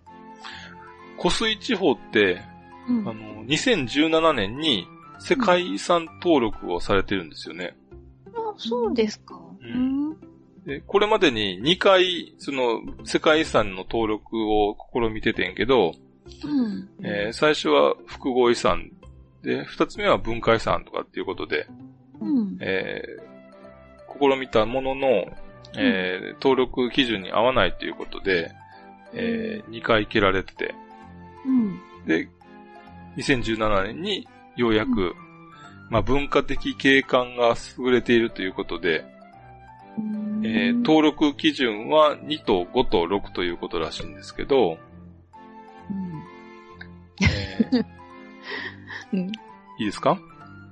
[1.18, 2.42] 湖水地方って、
[2.88, 4.88] うんあの、2017年に
[5.20, 7.78] 世界遺産登録をされてるんですよね。
[8.28, 9.36] あ、そうですか。
[9.36, 9.99] ううんん。
[10.70, 15.94] で、これまでに2回、その、世界遺産の登録を試みててんけど、
[16.46, 16.90] うん。
[17.04, 18.92] えー最初は複合遺産
[19.42, 21.66] で、2つ目は文化遺産とかっていうことで、
[22.22, 22.58] うん。
[22.62, 23.30] えー
[24.20, 25.08] 試みたものの、
[25.76, 28.52] えー登録基準に合わないということで、
[29.14, 30.76] え2回蹴られてて、
[31.48, 31.80] うん。
[32.06, 32.30] で、
[33.18, 35.16] 2017年にようやく、
[35.90, 39.19] まあ文化的景観が優れているということで、うん
[40.44, 44.78] えー登録基準は2と5と6ということらしいんですけど、
[49.12, 49.28] うん。
[49.28, 49.32] い
[49.80, 50.18] いですか？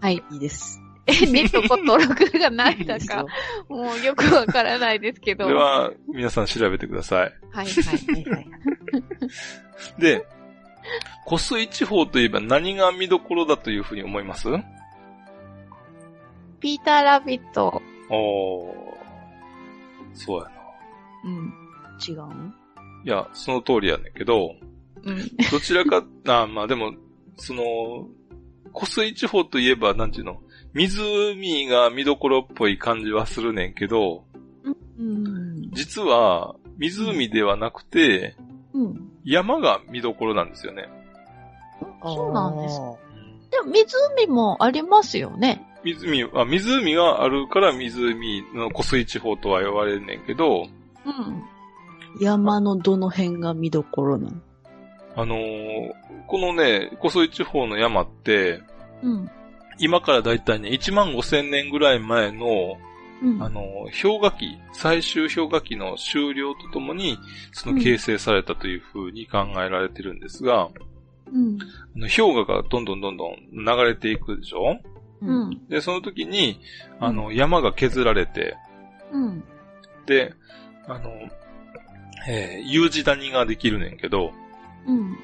[0.01, 0.21] はい。
[0.31, 0.81] いいです。
[1.07, 3.25] え、ネットコ登録がないいだか。
[3.69, 5.45] もうよくわからないですけど。
[5.45, 7.33] それは皆さん調べてください。
[7.51, 7.65] はいはい。
[7.65, 8.47] はいはい。
[9.99, 10.25] で、
[11.25, 14.47] 湖水地方といえば何が見どころだというふうに思います？
[16.59, 17.81] ピーターラビット。
[18.09, 18.86] おー。
[20.17, 20.51] そうやな。
[21.25, 21.53] うん。
[22.07, 22.53] 違うん
[23.05, 24.55] いや、その通りやねんけど、
[25.03, 25.17] うん。
[25.51, 26.93] どちらか、 あまあでも、
[27.37, 27.63] その、
[28.73, 30.41] 湖水地方といえば、なんていうの、
[30.73, 34.25] 湖が見どころっぽい感じはするねんけど、
[34.99, 35.71] うん。
[35.71, 38.35] 実は、湖ではなくて、
[38.73, 39.11] うん。
[39.23, 40.89] 山が見どころなんですよね。
[42.03, 42.79] そうなんです。
[43.51, 45.66] でも湖もありますよね。
[45.83, 50.67] 湖、あ、湖があるから湖の湖水地方とは呼ばれるねんけど、
[51.05, 51.43] うん。
[52.19, 54.37] 山のどの辺が見どころなの？
[55.15, 55.91] あのー
[56.27, 58.61] このね、湖水地方の山って、
[59.01, 59.29] うん。
[59.79, 62.77] 今からだいたいね、1万5千年ぐらい前の、
[63.23, 63.41] うん。
[63.41, 67.17] あのー氷河期、最終氷河期の終了とともに、
[67.53, 70.69] その形成されたというふうに考えられてるんですが、
[71.31, 71.57] うん。
[71.61, 74.79] あの氷河がどんどんどんどん流れていくでしょ
[75.21, 75.67] うん。
[75.67, 76.59] で、その時に、
[76.99, 78.55] あの、山が削られて、
[79.11, 79.43] うん。
[80.05, 80.33] で、
[80.87, 81.09] あの、
[82.29, 84.31] えー U 字谷ができるねんけど、
[84.85, 85.15] うん。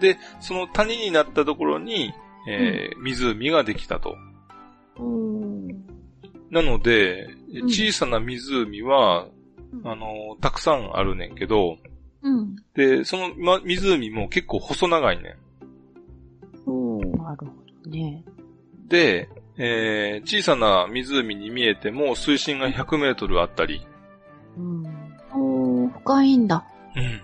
[0.00, 2.12] で、その谷になったところに、
[2.48, 4.16] えー湖ができたと。
[4.98, 5.68] うん。
[6.50, 9.26] なので、うん小さな湖は、
[9.84, 11.76] あの、たくさんあるねんけど、
[12.22, 12.56] うん。
[12.74, 15.36] で、その、ま、湖も結構細長いね
[16.66, 17.52] おーなるほ
[17.84, 18.24] どね。
[18.96, 18.98] ん。
[18.98, 19.28] で、
[19.58, 23.86] えー小さな湖に見えても水深が100メートルあったり、
[24.56, 24.86] うん。
[25.32, 26.64] おー深いんだ。
[26.96, 27.20] うん。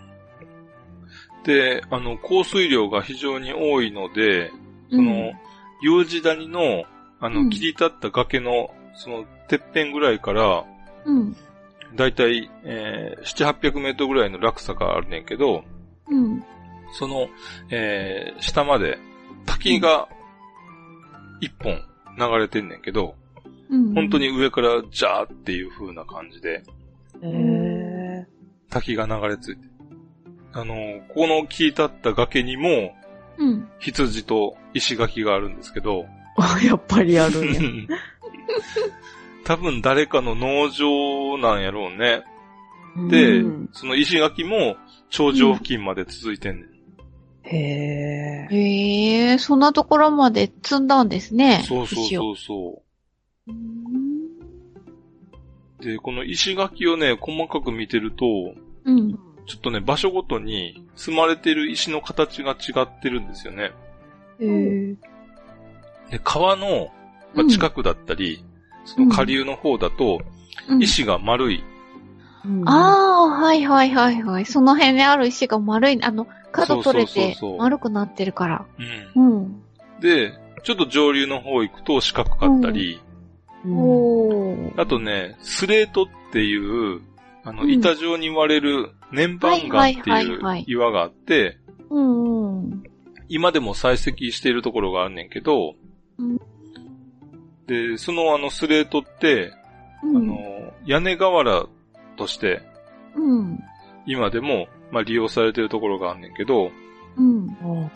[1.44, 4.50] で、あの、降水量が非常に多いので、
[4.90, 5.32] その、
[5.80, 6.84] U 字谷の、
[7.20, 10.64] あの、うん切り立った崖の、その、てっぺんぐらいから、
[11.04, 11.36] うん。
[11.94, 15.64] だいたい、えー、7、800メートルぐらいの落差があるねんけど、
[16.08, 16.44] うん。
[16.92, 17.28] その、
[17.70, 18.98] えー、下まで、
[19.46, 20.08] 滝が、
[21.40, 21.80] 一本
[22.18, 23.14] 流れてんねんけど、
[23.70, 23.94] うん。
[23.94, 26.62] 本当に上からジャーっていう風な感じで。
[28.70, 29.68] 滝が流れ着いて。
[30.52, 30.74] あの、
[31.14, 32.94] この切り立った崖にも、
[33.38, 33.68] うん。
[33.78, 37.98] 羊と石垣があるんですけど、あ、やっぱりあるんや。
[39.44, 42.22] 多分誰かの農場なんやろうね。
[43.10, 44.76] で、うんその石垣も
[45.10, 46.77] 頂上付近まで続いてんねん。
[47.50, 48.54] へえ。
[48.54, 51.64] へえ、そんなところまで積んだんですね。
[51.66, 52.82] そうそうそうそ
[53.46, 53.56] ううん
[55.80, 55.84] う。
[55.84, 58.26] で、この石垣をね、細かく見てると、
[58.84, 59.12] うん。
[59.46, 63.72] ちょっとね、場所ごとに積まれてる石の形が違ってるんですよね。
[64.40, 64.96] へー
[66.10, 66.90] で、川の、
[67.34, 68.44] まあ、うん近くだったり、
[68.84, 70.20] その下流の方だと、
[70.68, 71.64] うん石が丸い。
[72.44, 74.46] うんああ、はいはいはいはい。
[74.46, 78.66] その辺にある石が丸い、あの、角取れて丸くなってるから。
[79.14, 79.38] うん。
[79.38, 79.62] うん。
[80.00, 83.00] で、ちょっと上流の方行くと四角かったり、
[83.64, 84.80] うんおー。
[84.80, 87.00] あとね、スレートっていう、
[87.44, 91.58] あの、うん板状に割れる粘板岩ってはいう岩があって。
[93.28, 95.74] 今でも採石しているところがあんねんけど、
[96.18, 96.38] うん
[97.66, 99.52] で、そのあのスレートって、
[100.02, 101.66] うんあの、屋根瓦
[102.18, 102.60] として、
[103.14, 103.58] うん。
[104.06, 106.70] 今でも、まあ、利用されているところがあんねんけど、
[107.16, 107.56] うん。
[107.62, 107.90] おま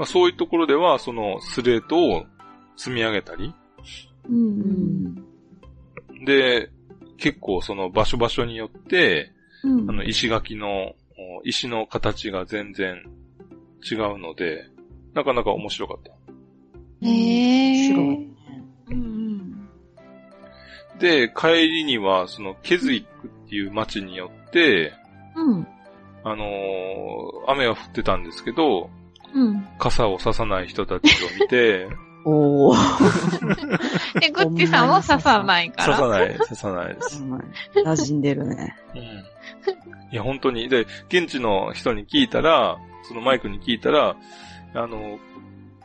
[0.00, 2.24] あ、そういうところでは、そのスレートを
[2.76, 3.54] 積み上げたり、
[4.28, 5.14] うん。
[6.24, 6.70] で、
[7.18, 9.90] 結構その場所場所によって、うん。
[9.90, 12.96] あの、石垣の、お石の形が全然
[13.90, 14.64] 違うので、
[15.14, 16.10] なかなか面白かった。
[17.06, 17.92] へえ。
[17.92, 18.39] 面白い。
[21.00, 21.28] うん。
[21.28, 24.92] で、帰りには、その、ケズイックっていう町によって、
[25.34, 25.66] うん。
[26.22, 28.90] あのー雨が降ってたんですけど、
[29.34, 29.66] うん。
[29.78, 31.88] 傘をささない人たちを見て、
[32.24, 34.20] おー。
[34.20, 35.96] で、グッチさんは刺さないから。
[35.96, 37.24] 刺さない、刺さないです。
[37.74, 38.76] 馴染んでるね。
[38.94, 39.00] うん。
[39.00, 40.68] いや、本当に。
[40.68, 44.16] で、現地の人に聞いたら、そのマイクに聞いたら、
[44.74, 45.18] あの、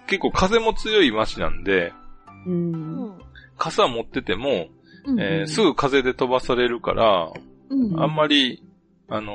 [0.08, 1.94] 結構風も強い街なんで、
[2.46, 2.52] う。
[2.52, 3.22] うんん。
[3.58, 4.68] 傘持ってても、
[5.06, 5.20] うん。
[5.20, 7.32] えーすぐ風で飛ばされるから、
[7.70, 8.00] うん。
[8.02, 8.64] あんまり、
[9.10, 9.34] あの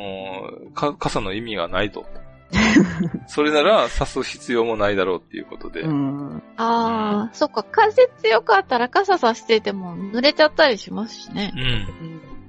[0.70, 2.06] ーか傘の意味がないと。
[3.28, 5.82] それなら、刺す必要もないだろうっていうことで。
[5.82, 6.42] うん。
[6.56, 11.52] ああ、そっか、風強かったら傘さしてても濡れちゃったりしますしね。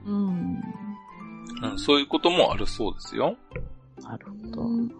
[0.08, 0.14] うん。
[0.14, 0.62] うん。
[1.64, 3.38] うんそういうこともあるそうですよ。
[4.02, 4.62] なるほど。
[4.64, 4.92] うん。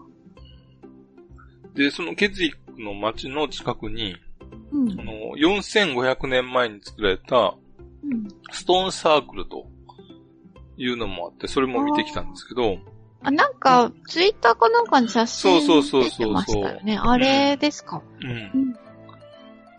[1.74, 4.14] で、そのケズイックの町の近くに、
[4.70, 7.61] うんあの、4500年前に作られたうん。
[8.50, 9.66] ストーンサークルと
[10.76, 12.78] いうのもあって、それも見てきたんですけど、
[13.22, 16.98] あ、なんか、ツイッターかなんかに写真そうそうそうそう出てましたよね。
[16.98, 18.02] あれですか？
[18.20, 18.76] うんうん。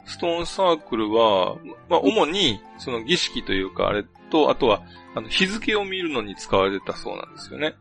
[0.05, 1.57] ストーンサークルは、
[1.89, 4.81] まあ、主に、その儀式というか、あれと、あとは、
[5.15, 7.75] あの、日付を見るのに使われてたそうなんですよね。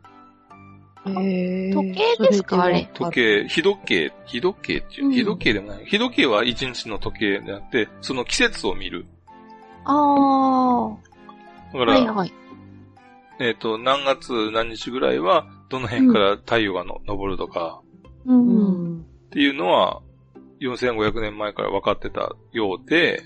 [1.05, 2.63] へー時計ですか？
[2.63, 5.85] あれ時計、日時計、日時計っていうう、ん日時計でもない。
[5.85, 9.05] 日時計は一日の時計であって、その季節を見る。
[9.85, 10.87] ああ。
[10.89, 10.97] は
[11.73, 12.33] だから、いはい。
[13.39, 17.81] えっ、と、何月何日ぐらいは、どの辺から太陽がの、昇るとか、
[18.25, 18.33] う。
[18.33, 19.01] うんん。
[19.01, 20.01] っていうのは、
[20.61, 23.21] 4500年前から分かってたようで、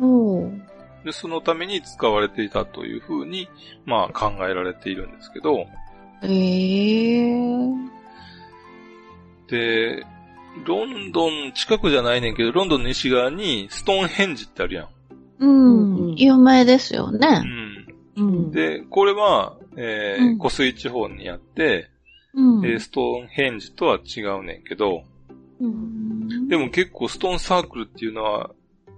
[0.00, 0.72] おー
[1.04, 3.48] で、そのために使われていたというふうに、
[3.86, 5.66] まあ考えられているんですけど、
[6.22, 7.52] ええ。
[9.48, 10.06] で、
[10.64, 14.88] ロンドン近くじゃないねんけど、ロンドンの西側にストーンヘンジってあるやん。
[15.46, 16.14] うん。
[16.16, 17.28] 有名ですようね。
[17.38, 17.86] ん。
[18.16, 18.50] うん。
[18.52, 21.88] で、これは、えーうん湖水地方にあって、
[22.34, 22.66] うん。
[22.66, 25.02] えーストーンヘンジとは違うねんけど、
[25.60, 28.50] うんでも結構ストーンサークルっていうのは、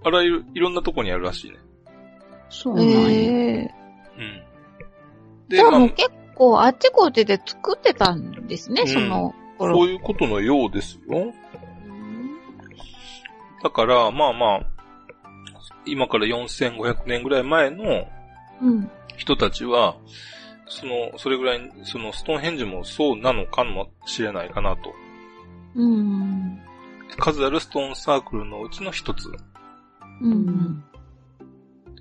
[0.03, 1.57] あらゆる、いろんなとこにあるらしいね。
[2.49, 3.09] そうなんや。
[3.09, 3.73] ええ。
[4.17, 5.49] うん。
[5.49, 9.81] で、まあじゃあもう、結構あっちこっちで作ってたんですね、うんそのそ頃。
[9.83, 11.33] ういうことのようですよ。
[13.63, 14.61] だから、まあまあ、
[15.85, 18.07] 今から4500年ぐらい前の
[18.61, 18.89] うん。
[19.17, 19.95] 人たちは、
[20.67, 24.93] その、それぐらい、そのストーンヘンジもそうなのかもしれないかなと。
[25.75, 26.59] うん。
[27.17, 29.33] 数あるストーンサークルのうちの一つう。
[30.21, 30.83] うんん。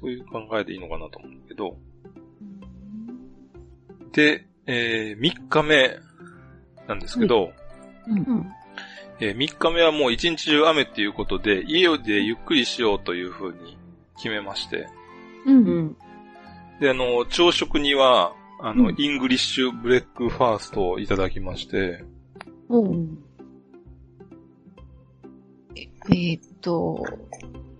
[0.00, 1.76] という考えでいいのかなと思うんだけど。
[4.12, 5.96] で、えー、3日目
[6.88, 7.52] なんですけど、
[8.06, 8.50] うん。
[9.20, 13.76] えー3日目はもう一日中雨っていうことで、家でゆっくりしようというふうに
[14.16, 14.88] 決めまして。
[15.46, 15.52] う。
[15.52, 15.96] うんん。
[16.80, 22.04] で、あの、朝食には、あの、うんイングリッシュブレックファーストをいただきまして、
[22.68, 23.18] おううん。
[25.76, 27.04] えーっと、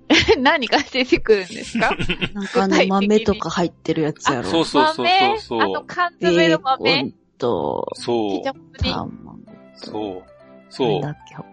[0.38, 1.96] 何が出てくるんですか？
[2.34, 4.44] なんかあの豆とか入ってるやつやろ。
[4.48, 5.72] そうそうそうそうそう豆？
[5.74, 7.00] あと缶詰の豆？
[7.00, 8.90] コンと、そうケチャ、ップに。
[8.92, 9.38] 卵。
[9.76, 10.33] そう、
[10.74, 11.18] そうなんだ。
[11.18, 11.34] っけ？
[11.34, 11.44] 他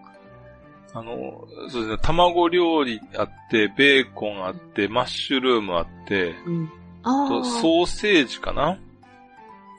[0.94, 6.70] あの、そうですね、卵料理あって、ベーコンあって、マッシュルームあって、うん。
[7.02, 8.78] あとソーセージかな、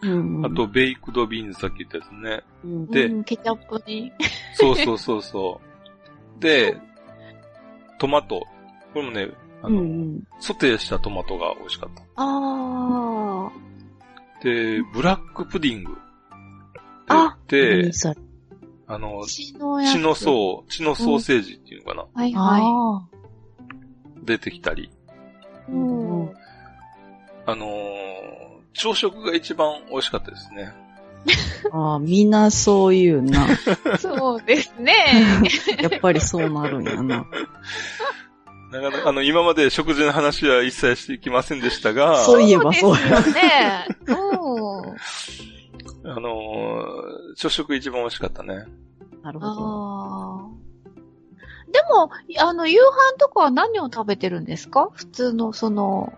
[0.02, 0.44] うん。
[0.44, 2.41] あと、ベイクドビーンズさっき言ったやつね。
[2.64, 4.12] うん、でうんケチャップに。
[4.56, 5.62] そうそうそうそ
[6.39, 6.41] う。
[6.41, 6.76] で、
[8.00, 8.39] トマト。
[8.94, 9.30] これもね、
[9.62, 10.24] あの、うんうん。
[10.39, 12.02] ソテーしたトマトが美味しかった。
[12.16, 13.52] ああ。
[14.44, 15.96] で、ブラックプディング。
[17.08, 18.16] あて何、それ？
[18.94, 19.94] あの、血のやつ。
[19.94, 23.08] 血の層、血のソーセージっていうのかな、はいはあ
[24.24, 24.84] 出てきたり。
[24.84, 24.89] い。
[25.72, 26.30] うん
[27.46, 28.14] あのー
[28.76, 30.74] 朝食が一番美味しかったですね。
[31.72, 31.78] あ。
[31.78, 33.48] ああ、みんなそう言うな。
[34.00, 34.94] そうですね。
[35.80, 37.04] やっぱりそうなるんやな。
[37.04, 43.88] なかなか、あの、今まで食事の話は一切していきませんでしたが、そういえばそうですよね。
[44.08, 44.12] う
[46.08, 46.12] ん。
[46.12, 47.03] あのー
[47.36, 48.66] 朝食一番美味しかったね。
[49.22, 49.52] なるほど。
[49.52, 50.50] ああ。
[51.72, 54.90] でも、あの、夕飯とかは何を食べてるんですか？
[54.94, 56.14] 普通の、その、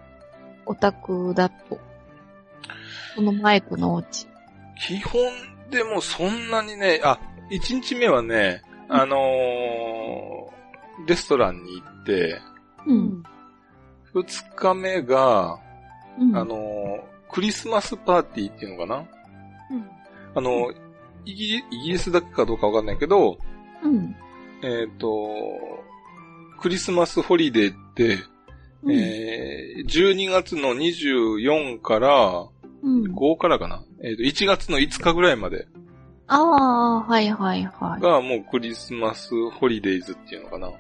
[0.66, 1.80] お宅だと。
[3.16, 4.28] そのマイクのお家。
[4.88, 5.22] 基本
[5.70, 12.42] でもそんなにね、あ、一日目はね、あのーレストランに行って、
[12.88, 13.24] うん。
[14.14, 14.24] 二
[14.56, 15.60] 日目が、
[16.20, 16.36] うん。
[16.36, 17.02] あのー
[17.32, 19.06] クリスマスパーティーっていうのかな？
[19.72, 19.90] うん。
[20.36, 20.74] あの、
[21.26, 23.38] イギリイギリスだけかどうかわかんないけど、
[23.84, 24.16] うん。
[24.64, 25.08] えっ、と、
[26.60, 28.20] クリスマスホリデーって、
[28.84, 28.92] うん。
[28.92, 32.48] えー12月の24から、
[32.84, 33.16] うん。
[33.16, 35.68] 5からかな、えっ、と、1月の5日ぐらいまで
[36.28, 38.02] ああ、はいはいはい。
[38.02, 40.72] がもうクリスマスホリデイズっていうのかな。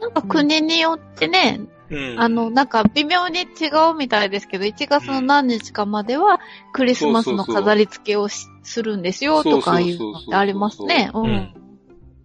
[0.00, 2.20] なんか国によってね、うん。
[2.20, 3.44] あの、なんか微妙に違
[3.90, 6.40] うみたいですけど、1月の何日かまでは
[6.72, 11.10] クリスマスの飾り付けをしするんですよとかいうのってありますね。
[11.14, 11.54] ううんん。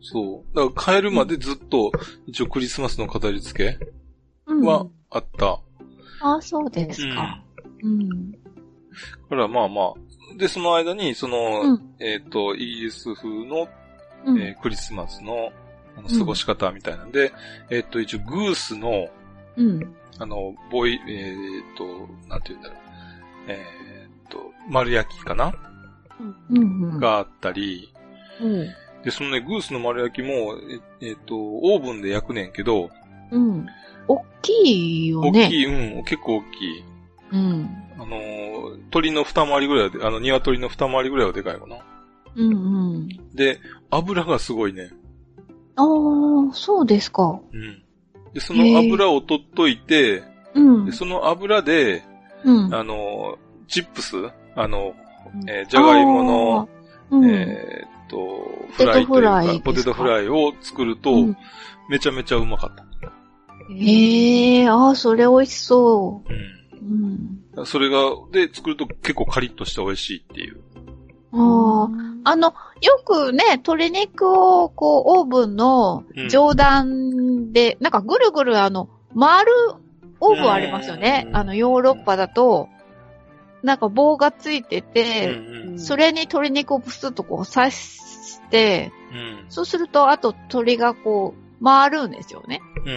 [0.01, 0.55] そう。
[0.55, 1.91] だから帰るまでずっと、
[2.25, 3.79] 一応クリスマスの飾り付け
[4.47, 4.65] うん。
[4.65, 5.59] はあった。
[6.21, 7.43] ああ、そうですか。
[7.83, 8.31] うん。
[8.31, 8.37] だ
[9.29, 10.37] からまあまあ。
[10.37, 13.67] で、その間に、その、うんえっ、と、イギリス風の、
[14.25, 14.41] うん。
[14.41, 15.51] えークリスマスの
[15.97, 17.31] あの過ごし方みたいなんで、
[17.69, 19.09] えっ、と、一応グースの、
[19.57, 19.95] うん。
[20.19, 21.33] あの、ボイ、え
[21.73, 22.77] っ、と、なんて言うんだろう。
[23.47, 25.53] えっ、と、丸焼きかな？
[26.49, 26.99] うん。
[26.99, 27.91] があったり、
[28.39, 28.67] うん。
[29.03, 30.55] で、そのね、グースの丸焼きも、
[31.01, 32.89] ええっ、と、オーブンで焼くねんけど、
[33.31, 33.65] うん。
[34.07, 35.45] 大きいよね。
[35.47, 36.83] 大きい、うん、結構大きい。
[37.31, 37.69] うん。
[37.97, 41.77] あのー、鳥の二回りぐらいあの、鶏の二回りぐらいはでかいかな。
[42.35, 43.07] うんうん。
[43.33, 44.89] で、油がすごいね。
[45.75, 47.39] ああ、そうですか。
[47.51, 47.83] うん。
[48.33, 50.91] で、その油を取っといて、うんで。
[50.91, 52.03] その油で、
[52.43, 52.73] うん。
[52.73, 54.15] あのー、チップス
[54.55, 54.93] あの、
[55.47, 56.69] えーじゃがいもの、
[57.11, 57.29] うん。
[57.29, 58.17] えーっと、
[58.73, 61.37] フライというか、ポポテトフテトフライを作ると、うん
[61.89, 62.85] めちゃめちゃうまかった。
[63.73, 66.35] へえ、ああ、それ美味しそうう。
[66.81, 67.63] うん。
[67.63, 67.65] ん。
[67.65, 67.97] それが、
[68.31, 70.61] で、作ると結構カリッとして美味しいっていう。
[71.33, 71.89] あ
[72.23, 79.51] あ、あの、よくね、鶏肉を、こう、オーブンの上段で、なんかぐるぐるあの、回る
[80.19, 81.25] オーブンありますよね。
[81.27, 82.69] うんあの、ヨーロッパだと、
[83.63, 89.45] なんか棒がついてうんて、うんそれに鶏肉をプスッとこう刺して、うん。
[89.49, 92.61] そうすると、あと鶏がこう、回るんですよね。
[92.85, 92.93] うんう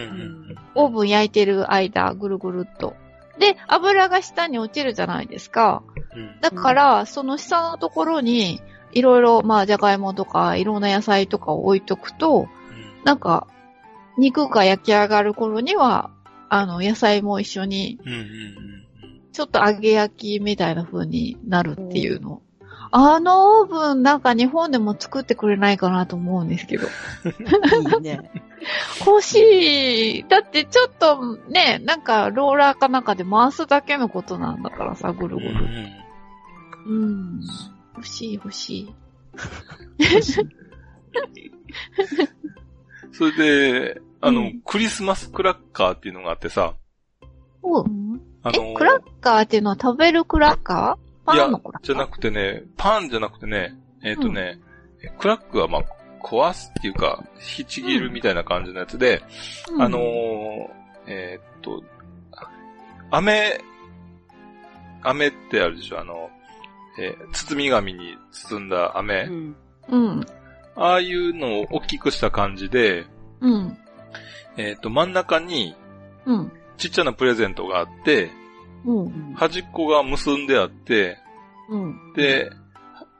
[0.51, 2.95] んオーブン焼いてる間、ぐるぐるっと。
[3.39, 5.83] で、油が下に落ちるじゃないですか。
[6.15, 6.39] うん。
[6.41, 8.61] だから、その下のところに、
[8.91, 12.47] いろいろ、まあ、じゃがいもとか、いろんな野菜とかを置いとくと、
[13.03, 13.47] なんか、
[14.17, 16.11] 肉が焼き上がる頃には、
[16.49, 17.99] あの、野菜も一緒に、
[19.33, 22.41] ちょっと揚げ焼きみたいな風になるっていうの。
[22.97, 26.87] あのオーブンなんか日本でも作ってくれないかなと思うんですけど。
[26.87, 26.89] い
[27.99, 28.31] いね。
[29.05, 30.25] 欲しい。
[30.29, 35.43] だってちょっとね、なんかローラーかなんかで回すだけのことなんだからさ、ぐるうん。
[35.43, 35.55] ぐる。
[36.87, 37.41] うん。
[37.95, 38.95] 欲しい欲しい。
[43.11, 46.75] それで、あの、うんクリスマスクラッカーっていうのがあってさ、
[47.61, 47.85] おう
[48.41, 51.04] あのえ、クラッカーっていうのは食べるクラッカー？
[51.25, 54.59] パンのじゃなくてね、パンじゃなくてね、えっ、とね、
[55.19, 55.83] クラックはまあ、
[56.23, 59.21] 壊すっていうか、引きちぎるみたいな感じのやつで、
[59.71, 60.01] うんあのー、
[61.07, 61.83] えーっと、
[63.11, 63.61] 飴、
[65.03, 66.29] 飴ってあるでしょあの、
[66.99, 69.23] えー包み紙に包んだ飴。
[69.23, 69.55] うん
[69.89, 70.25] うん。
[70.75, 73.05] ああいうのを大きくした感じで、
[73.41, 73.77] うん。
[74.57, 75.75] えーっと、真ん中に
[76.25, 76.51] うん。
[76.77, 78.31] ちっちゃなプレゼントがあって、うん。
[79.35, 81.17] 端っこが結んであって、
[81.69, 82.13] うん。
[82.15, 82.51] で、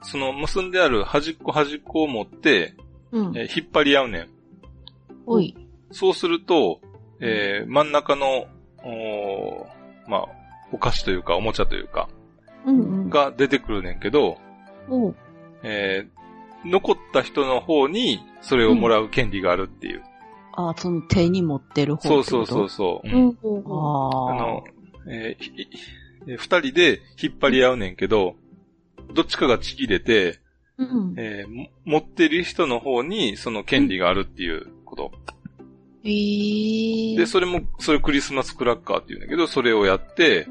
[0.01, 2.75] その結んである端っこ端っこを持って、
[3.11, 3.37] うん。
[3.37, 4.27] えー引っ張り合うねん。
[5.25, 5.55] おい。
[5.91, 6.79] そうすると、
[7.19, 8.45] えー真ん中の、
[8.83, 10.25] おーまあ、
[10.71, 12.09] お菓子というか、おもちゃというか、
[12.65, 13.09] うんうん。
[13.09, 14.37] が出てくるねんけど、
[15.63, 16.15] えー
[16.67, 20.03] 残った人の方にそれをもらう権利があるっていう。
[20.53, 23.07] あ、その手に持ってる方そうそうそうそう。
[23.07, 23.55] うんうん。
[23.57, 23.63] うん。
[23.67, 24.31] ああ。
[24.31, 24.63] あの、
[25.07, 28.35] えー二人で引っ張り合うねんけど、
[29.13, 30.39] どっちかがちぎれて、
[30.77, 31.13] うん。
[31.17, 35.11] えーも持ってる人の方にその権利があるっていうこと。
[36.03, 37.17] えー。
[37.17, 40.47] で、それも、それクリスマスクラッカーっていうんだけど、それをやって、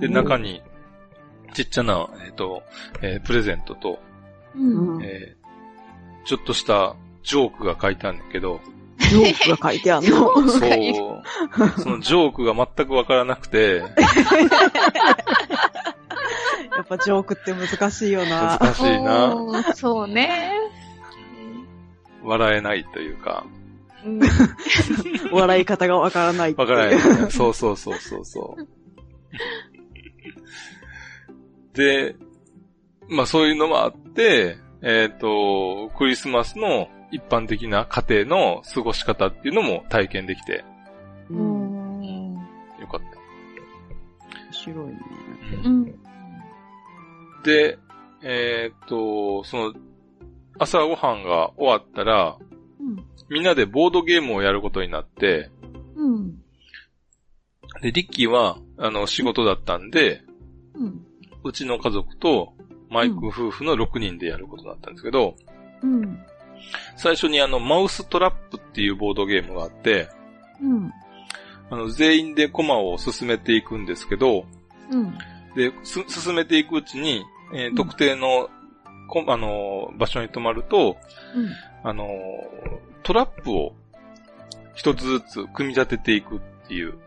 [0.00, 0.62] で、うん中に、
[1.54, 2.62] ちっちゃな、えっ、と、
[3.02, 3.98] えープレゼントと、
[4.54, 4.96] うん。
[4.96, 5.42] うんえー
[6.24, 8.60] ちょっとしたジョークが書いてあるんだけど、
[9.12, 10.16] ジョークが書いてあるの。
[10.48, 10.60] そう、
[11.78, 13.76] そのジョークが全くわからなくて、
[16.76, 18.58] やっぱジョークって難しいよな。
[18.58, 19.36] 難しいな、
[19.74, 20.52] そうね。
[22.22, 23.44] 笑えないというか、
[24.04, 24.20] うん
[25.32, 26.68] 笑い方がわからないっていう。
[26.68, 27.30] わからない、ね。
[27.30, 28.66] そうそうそうそうそう。
[31.76, 32.16] で、
[33.08, 40.64] まあそういうのもあって、えっ、と、クリスマスの一般的な家庭の過ごし方っていうのも体験できて
[41.30, 41.34] う。
[41.34, 42.34] うんん。
[42.80, 43.06] よかった。
[44.44, 44.94] 面白いね。
[45.64, 45.84] うん。
[47.44, 47.78] で、
[48.22, 49.74] えっ、と、その、
[50.58, 52.38] 朝ごはんが終わったら、
[52.80, 53.04] うん。
[53.28, 55.50] みんなでボードゲームをやることになって、
[55.96, 56.38] うん。
[57.82, 60.22] で、リッキーは、あの、仕事だったんで、
[60.74, 61.06] うん。
[61.44, 62.54] うちの家族と
[62.88, 65.34] マイク夫婦の6人でやることだったんですけど、
[65.82, 66.18] うん。
[66.96, 70.08] 最初にあの、マウストラップっていうボードゲームがあって、
[70.60, 70.92] うん。
[71.70, 74.44] あの、全員でコマを進めていくんですけど、
[74.90, 75.18] うん。
[75.56, 78.48] で、す進めていくうちに、えーうん特定の、
[79.08, 80.96] こあのー、場所に止まると、
[81.34, 81.48] うん。
[81.82, 82.08] あのー、
[83.02, 83.74] トラップを
[84.74, 86.98] 一つずつ組み立てていくっていうこ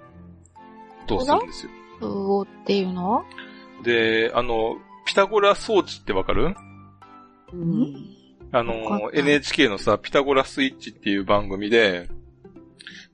[1.08, 1.72] とをするんですよ。
[2.02, 3.24] うおっていうのは？
[3.84, 4.76] で、あの、
[5.06, 6.56] ピタゴラ装置ってわかる？
[7.54, 8.15] うん。
[8.56, 12.08] あの NHK のさ、ピタゴラスイッチっていう番組で、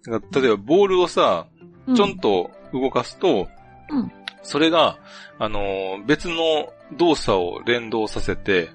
[0.06, 1.48] 例えばボールをさ、
[1.96, 3.48] ちょんと動かすと、
[3.90, 4.12] うん。
[4.44, 5.00] それが、
[5.40, 8.70] あの、別の動作を連動させて、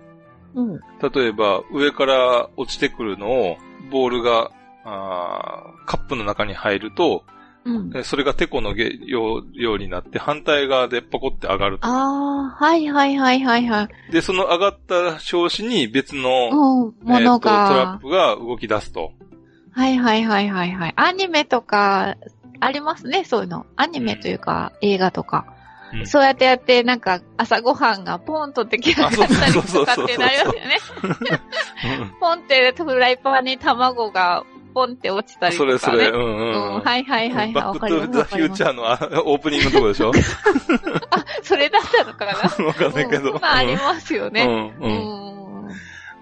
[0.56, 0.80] うん。
[1.14, 3.56] 例えば上から落ちてくるのを、
[3.92, 4.50] ボールが、
[4.82, 7.22] カップの中に入ると、
[7.66, 7.96] うん。
[7.96, 11.86] えそれがテコのげようようになって反対側でポコって上がると。
[11.86, 14.12] ああ、はいはいはいはいはい。
[14.12, 18.00] で、その上がった拍子に別の、うん、えーものとトラがッ。
[18.00, 19.12] プが動き出すと。
[19.72, 20.92] はいはいはいはいはい。
[20.96, 22.16] アニメとか、
[22.60, 23.66] ありますね、そういうの。
[23.76, 25.46] アニメというか、映画とか。
[25.48, 25.56] うん
[26.04, 30.78] そうやってやって、なんか、朝ごはんがポンと出来上がったりとかってなりますよね。
[32.20, 34.44] ポンってフライパンに卵が
[34.76, 35.78] ポンって落ちたりとか、ね。
[35.78, 36.80] それそれ、うんううんん。
[36.80, 37.52] はいはいはいはい。
[37.54, 40.12] バックトゥーザフューチャーのあオープニングのとこでしょ？
[41.10, 42.32] あ、それだったのかな？
[42.66, 43.32] わかんないけど。
[43.32, 44.42] うんまあありますよね。
[44.42, 44.88] うんうう
[45.64, 45.68] ん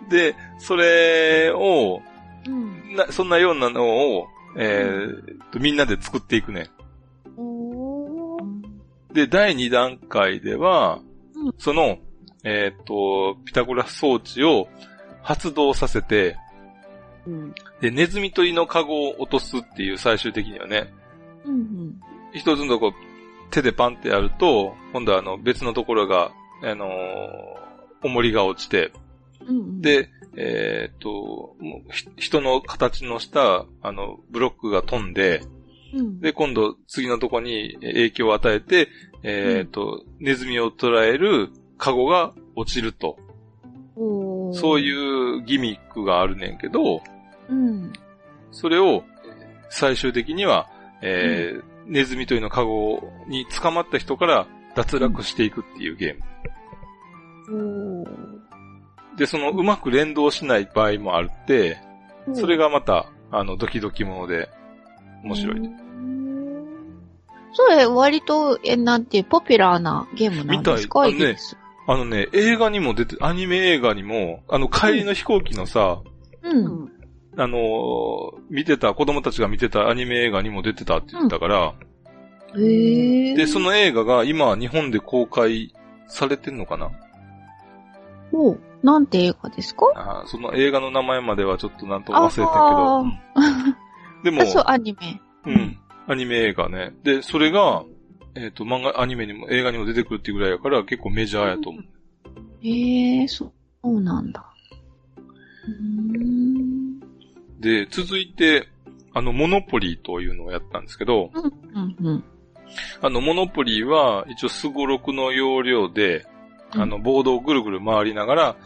[0.07, 0.09] ん。
[0.09, 2.01] で、それを、
[2.47, 2.95] うん。
[2.95, 3.85] なそんなようなの
[4.17, 6.71] を、えーとみんなで作っていくね。
[9.13, 11.01] で、第2段階では、
[11.35, 11.99] うんその、
[12.45, 14.69] えっ、と、ピタゴラ装置を
[15.23, 16.37] 発動させて、
[17.27, 17.55] うん。
[17.81, 20.93] で、ネズミ捕りのカゴを落とすっていう最終的にはね、
[21.45, 22.01] うん
[22.33, 22.93] 一つのとこ
[23.51, 27.65] 手でパンってやると、今度はあの別のところが、あのー
[28.05, 28.93] 重りが落ちて、
[29.47, 29.57] うん。
[29.57, 31.57] うん、で、えっ、と、
[32.17, 35.43] 人の形のした、あの、ブロックが飛んで、
[35.95, 38.89] うん、で、今度次のとこに影響を与えて、
[39.23, 43.17] えっ、と、ネズミを捉えるカゴが落ちると。
[43.97, 47.01] そういうギミックがあるねんけど、
[47.49, 47.93] うん。
[48.51, 49.05] それを
[49.71, 50.69] 最終的には、
[51.03, 58.05] えーネズミ捕りのカゴに捕まった人から脱落していくっていうゲーム。
[58.05, 61.77] おーで、そのうまく連動しない場合もあるって、
[62.33, 64.49] それがまた、あの、ドキドキもので
[65.25, 65.59] 面白い。
[65.59, 65.75] うん
[67.53, 71.07] それ、割と、え、なんていう、ポピュラーなゲームなんですか？
[71.07, 76.01] みたいイギリスあのね、映画にも出て、アニメ映画にも、あの、帰りの飛行機のさ、
[76.43, 76.91] うん。
[77.37, 81.75] あのー見てた、子供たちが見てたアニメ映画にも出てたって言ってたから、
[82.57, 83.35] へえ。
[83.35, 85.75] で、その映画が今日本で公開
[86.07, 86.91] されてんのかな？
[88.33, 89.87] おうなんて映画ですか？
[89.95, 93.03] あーその映画の名前まではちょっとなんとも忘れてんけあど。
[93.03, 93.75] ーうん
[94.25, 95.21] でもあ、、そう、アニメ。
[95.45, 95.79] うん。
[96.07, 96.95] アニメ映画ね。
[97.03, 97.85] で、それが、
[98.35, 101.85] えっ、と、漫画、アニメにも、映画にも出てくるっていうぐらいやから、結構メジャーやと思う。
[102.63, 104.43] へえ、そうなんだ。
[105.67, 105.75] うー
[106.31, 106.34] ん。
[107.65, 108.69] で、続いて、
[109.15, 112.25] あの、モノポリーというのをやったんですけど、うん、うん。
[113.01, 116.27] あの、モノポリーは、一応、スゴロクの要領で、
[116.73, 118.57] あの、ボードをぐるぐる回りながら、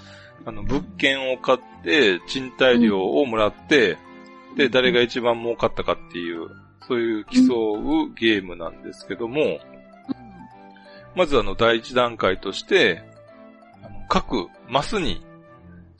[0.47, 3.99] あの、物件を買って、賃貸料をもらって、
[4.57, 6.49] で、誰が一番儲かったかっていう、
[6.89, 9.61] そういう競うゲームなんですけども、
[11.15, 13.05] まずあの、第一段階として、
[13.85, 15.28] あの各マスにそ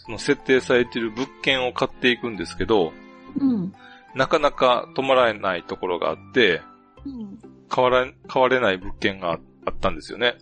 [0.09, 2.93] の設定されている物件を買っていくんですけど、
[3.39, 3.73] うん。
[4.15, 6.63] なかなか止まらないところがあって、
[7.05, 7.39] うん。
[7.69, 10.37] 買われ、買われない物件があったんですよね。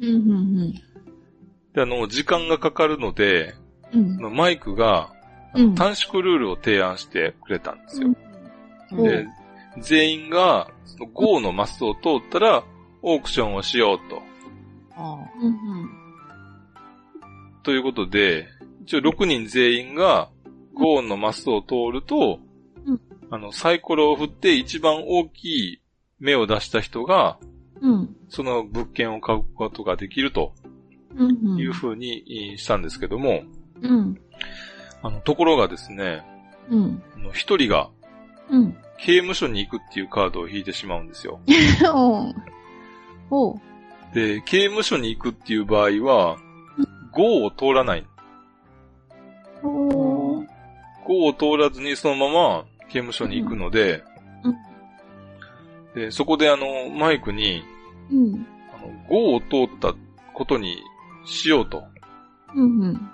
[0.00, 0.08] うん。
[0.08, 0.72] うん。
[0.72, 3.54] で、あの、時間がかかるので、
[3.92, 4.36] うん。
[4.36, 5.12] マイクが
[5.54, 5.74] うん。
[5.74, 8.08] 短縮ルールを提案してくれたんですよ。
[8.08, 8.16] うん
[8.92, 9.24] で、
[9.78, 12.64] 全員が、その GO のマスを通ったら、
[13.02, 14.20] オークションをしようと。
[14.96, 15.90] あうん。
[17.62, 18.48] ということで、
[18.90, 20.30] 一応6人全員が
[20.74, 22.40] GO のマスを通ると、
[22.84, 25.80] うんあの、サイコロを振って一番大きい
[26.18, 27.38] 目を出した人が、
[27.80, 28.16] うん。
[28.28, 30.52] その物件を買うことができると
[31.16, 31.56] うん。
[31.56, 33.44] いう風にしたんですけども、
[33.80, 34.20] うん。
[35.04, 36.24] あの、ところがですね、
[36.68, 37.00] うん。
[37.32, 37.90] 一人が
[38.50, 38.76] うん。
[38.98, 41.38] 刑務所に行くっていうカードを引いてしまうんですよ。
[44.12, 46.38] で、刑務所に行くっていう場合は、
[47.12, 48.04] 5を通らない。
[48.04, 48.09] お
[51.10, 54.04] 5を通らずにそのまま刑務所に行くので、
[54.44, 54.54] うん
[55.94, 57.64] でそこであの、マイクに、
[58.12, 58.46] うん。
[58.72, 59.92] あの5を通った
[60.32, 60.78] ことに
[61.26, 61.82] しようと
[62.54, 63.10] うん。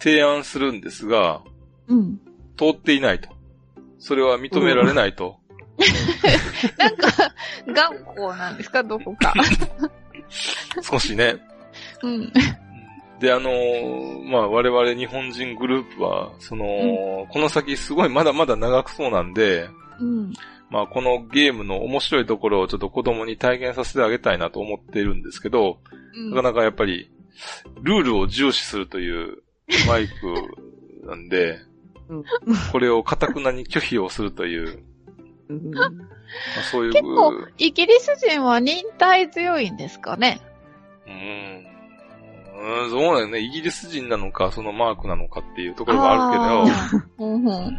[0.00, 1.40] 提案するんですが、
[1.86, 2.18] うん。
[2.56, 3.28] 通っていないと。
[4.00, 5.36] それは認められないと。
[6.76, 7.32] なんか、
[7.68, 8.82] 頑固なんですか？
[8.82, 9.32] どこか。
[10.82, 11.36] 少しね。
[12.02, 12.32] うん。
[13.20, 16.64] で、あのーまあ、我々日本人グループは、その、
[17.28, 19.68] この先すごいまだまだ長くそうなんで、
[20.00, 20.32] うん。
[20.70, 25.78] まあ、このゲームの面白いところをちょっと子供に体験させてあげたいなと思っているんですけど、
[26.30, 27.10] なかなかやっぱり、
[27.82, 29.42] ルールを重視するという
[29.86, 31.58] マイクなんで、
[32.08, 32.24] うん。
[32.72, 34.82] これを堅くなに拒否をするという、
[35.50, 35.70] うん。
[35.72, 35.90] まあ、
[36.70, 40.40] そういう、結構、イギリス人は忍耐強いんですかね。
[41.06, 41.69] うーん、
[42.60, 43.40] うーんそうだよね。
[43.40, 47.70] イギリス人なのか、そのマークなのかっていうところがあるけど。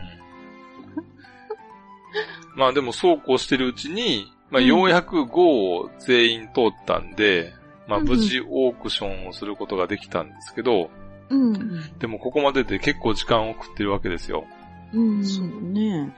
[2.55, 7.53] まあでもそうこうしてるうちに、まあうんようやく GO を全員通ったんで、
[7.87, 10.89] まあ無事オークションをすることができたんですけど、
[11.29, 11.97] うん。
[11.99, 14.45] でもここまでで結構時間を食ってるわけですよ。
[14.93, 15.23] うん。
[15.25, 16.13] そうね。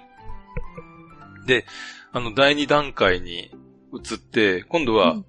[2.12, 3.52] あの第2段階に
[3.94, 5.22] 移って、今度は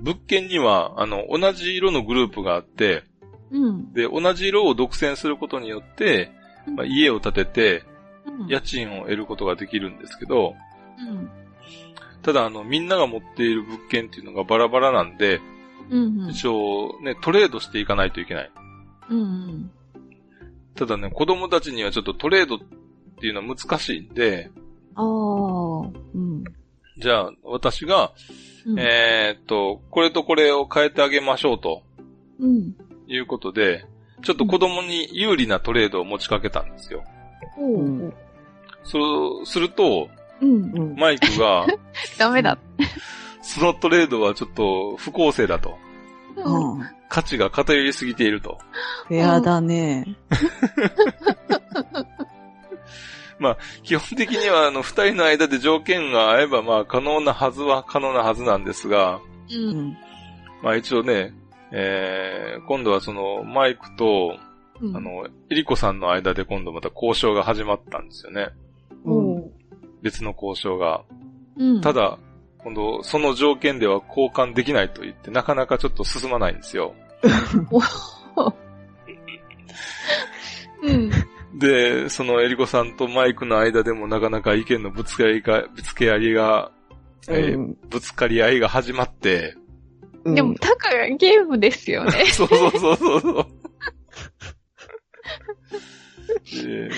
[0.00, 3.04] 物件にはあの同じ色のグループがあって、
[3.50, 3.92] うん。
[3.92, 6.32] で、同じ色を独占することによって、
[6.76, 7.84] まあ、家を建てて
[8.26, 8.46] うん。
[8.48, 10.54] 家賃を得ることができるんですけど、
[10.98, 11.30] うん。
[12.22, 15.40] ただあのみんなが持っている物件っていうのがバラバラなんで、
[15.90, 16.30] うん。
[16.30, 18.50] 一応ね、トレードしていかないといけない。
[19.10, 19.70] うん。
[20.74, 22.58] ただね、子供たちにはちょっとトレードっ
[23.20, 24.50] ていうのは難しいんで、
[24.94, 25.06] ああ。
[26.14, 26.44] うん。
[26.98, 28.12] じゃあ私が、
[28.66, 31.82] うんえーっと、これとこれを変えてあげましょうと
[32.38, 32.74] うん。
[33.06, 33.84] いうことで、
[34.22, 37.04] ちょっと子供に有利なトレードを持ちかけたんですよ。
[37.58, 38.14] おうんう。
[38.84, 40.08] そうすると、
[40.40, 40.72] うん。
[40.74, 40.96] うん。
[40.96, 41.66] マイクが、
[42.18, 42.58] ダメだ。
[43.42, 45.76] そのトレードはちょっと不公正だと。
[46.36, 46.78] うん。
[46.78, 46.86] うん。
[47.08, 48.58] 価値が偏りすぎていると。
[49.08, 50.16] フェアだね。
[53.82, 59.20] 基本的にはあの二人の間で条件が合えばまあ可能なはずは可能なはずなんですが、
[59.50, 59.54] う。
[59.54, 59.96] うんん。
[60.62, 61.32] まあ一応ね、
[61.72, 64.36] えー、今度はそのマイクと、
[64.80, 68.48] うんあ、の、エリコさんの間で今度また交渉が始まったんですよね。
[69.04, 69.50] うん。
[70.02, 71.02] 別の交渉が。
[71.56, 71.80] うん。
[71.80, 72.18] た、だ、
[72.58, 76.94] 今度その条件では交換できないと言ってなかなかちょっと進まないんですよ。
[80.82, 81.10] うん。
[81.60, 86.72] で、そのエリコさんとマイクの間でもなかなか意見のぶつかりが、ぶつけ合いが、
[87.28, 89.54] えーうんぶつかり合いが始まって、
[90.24, 92.26] うんでも、たかがゲームですよね。
[92.32, 93.42] そうそうそうそうそう。
[96.64, 96.90] で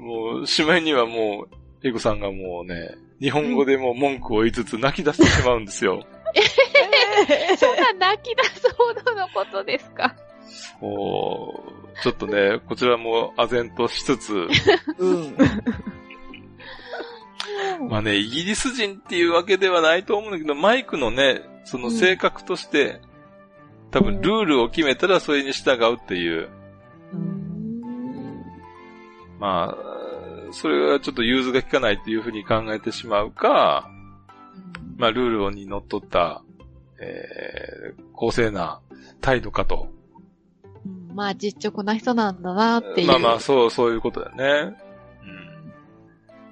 [0.00, 6.04] もう、しまいにはもう、エリコさんがもうね、日本語でもう文句を言いつつ泣き出してしまうんですよ。
[7.58, 10.14] そんな泣き出すほどのことですか？
[10.80, 14.48] もうちょっとね、こちらも唖然としつつ、
[14.98, 15.36] うん。
[17.88, 23.00] まあね、イギリス人っていうわけではないと思うんだけど、マイクのね、その性格として、
[23.90, 26.48] 多分ルールを決めたらそれに従うっていう、
[29.38, 33.90] まあ、それはちょっと融通が効かないっていうふうに考えてしまうか、
[34.96, 36.42] まあ、ルールにのっとった、
[37.00, 38.80] えー、公正な
[39.20, 39.97] 態度かと。
[41.08, 43.06] うんまあ、実直な人なんだなっていう。
[43.08, 44.36] まあまあ、そう、そういうことだよ
[44.70, 44.76] ね。
[45.22, 45.72] うん。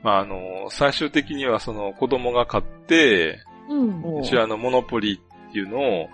[0.02, 4.22] まあ、あの、最終的にはその子供が買って、うん。
[4.22, 6.08] 一応あの、モノポリっていうのを、うん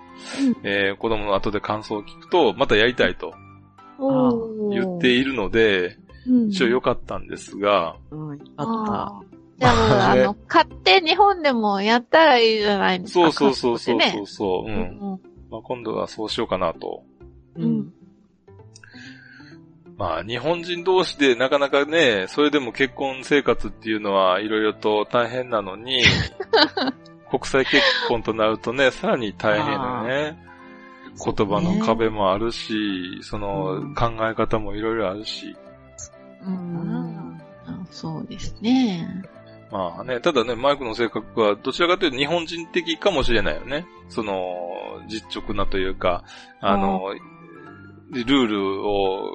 [0.64, 3.34] えー、子供の後で感想を聞くと、またやりたいと。
[4.70, 6.02] 言っているので、うん
[6.50, 13.32] 一応良かったんですが、うん、あっあーじゃあもう、あ ねの、買って日本でもやったらいいじゃないですか。
[13.32, 15.20] そうそうそうそうそうそう、うでねん。
[15.50, 17.02] まあ、今度はそうしようかなと。
[17.56, 17.62] た。
[17.62, 17.66] う。
[17.66, 17.92] ん。
[20.02, 26.02] まあ、日本人同士でなかなかね、それでも結婚生活っていうのはいろいろと大変なのに、
[27.30, 30.44] 国際結婚となるとね、さらに大変だね。
[31.24, 35.54] 言葉の壁もあるし、そのうん考え方もいろいろあるし。
[36.44, 37.40] うん。
[37.64, 39.06] あそうですね。
[39.70, 43.86] まあね、ただね、マイクの性格はどちらかというと日本人的かもしれないよね。
[44.08, 44.42] その、
[45.06, 46.24] 実直なというか、
[46.60, 47.14] あの、
[48.10, 49.30] ルールを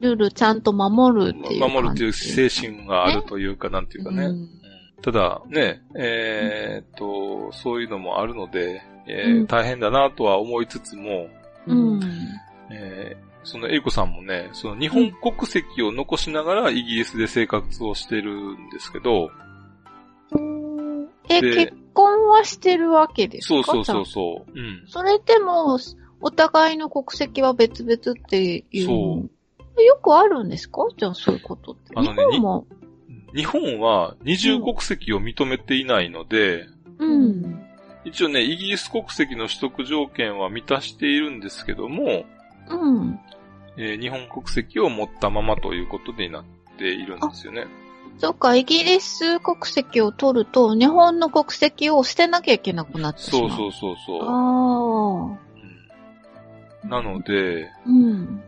[0.00, 1.68] ルールちゃんと守るっていう。
[1.68, 4.24] 守るという精神があるというか、なんていうかね。
[4.24, 4.48] うん
[5.02, 8.82] ただ、ね、えーっと、そういうのもあるので、
[9.48, 11.26] 大変だなとは思いつつも、
[11.66, 12.00] うん。
[12.70, 19.30] えーそのエイコさんもね、その日本国籍を残しながらイギリスで生活をしてるんですけど、
[21.30, 23.54] え、で結婚はしてるわけですか？
[23.54, 24.52] そうそうそうじそう。
[24.86, 25.78] それでも、
[26.20, 27.98] お互いの国籍は別々っ
[28.28, 28.88] ていう
[29.22, 29.22] の。
[29.84, 30.86] よくあるんですか？
[30.96, 31.94] じゃあそういうことって。
[31.94, 32.66] 日あのね本も。
[33.34, 36.66] 日本は二重国籍を認めていないので、
[36.98, 37.62] うん。
[38.04, 42.24] 一応ね、イギリス国籍の取得条件は満たしているんですけども、
[42.68, 43.20] うん。
[43.76, 46.44] えー日本国籍を持ったままということになっ
[46.78, 47.66] ているんですよね。
[48.18, 53.38] そっか、イギリス国籍を取ると、日本の国籍を捨てなきゃいけなくなってしま。
[53.38, 54.28] そううそうそうそう。
[54.28, 55.36] あ
[56.84, 57.88] うんなので、あ。
[57.88, 58.42] うん。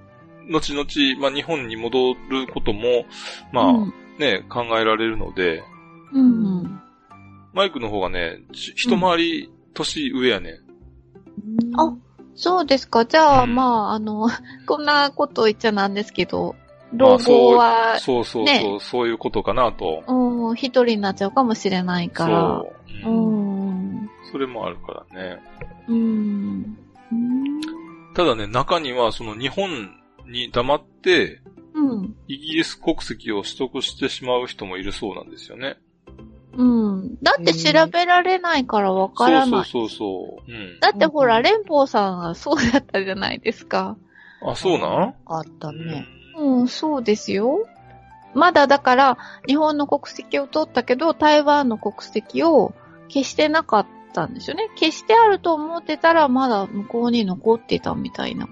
[0.50, 3.04] 後々、まあ、日本に戻ることも、
[3.52, 3.94] まあ、うん。
[4.18, 5.62] ね、考えられるので、
[6.12, 6.80] うん。
[7.52, 10.60] マイクの方がね、ち一回り年上やね。
[11.76, 11.94] あ
[12.34, 13.04] そうですか。
[13.04, 14.28] じゃあ、うんまあ、あの、
[14.66, 16.54] こんなこと言っちゃなんですけど、
[16.92, 20.02] まあ老後は、そうそうそう、ねそういうことかなと。
[20.06, 22.62] うん、一人になっちゃうかもしれないから。
[23.02, 23.70] そう、ううん
[24.04, 24.10] ん。
[24.30, 25.40] それもあるからね。
[25.88, 26.76] うん。
[28.14, 31.40] ただね、中には、その日本に黙って、
[31.74, 32.14] うん。
[32.28, 35.76] イギリス国籍を取得してしまう人もいるそうなんですよね。
[36.54, 37.16] うん。
[37.22, 39.50] だって調べられないからわからない。
[39.50, 40.52] そうそうそうそう。
[40.52, 40.80] うん。
[40.80, 43.96] だってほら、連邦さんがそうだったじゃないですか。
[44.46, 45.14] あ、そうなん？
[45.26, 46.06] あったね。
[46.36, 47.66] うん、そうですよ。
[48.34, 52.74] まだだから、日本の国籍を取ったけど、台湾の国籍を
[53.08, 54.68] 消してなかったんですよね。
[54.76, 58.46] 消してあると思ってたら、まだ向こうに残ってたみたいな。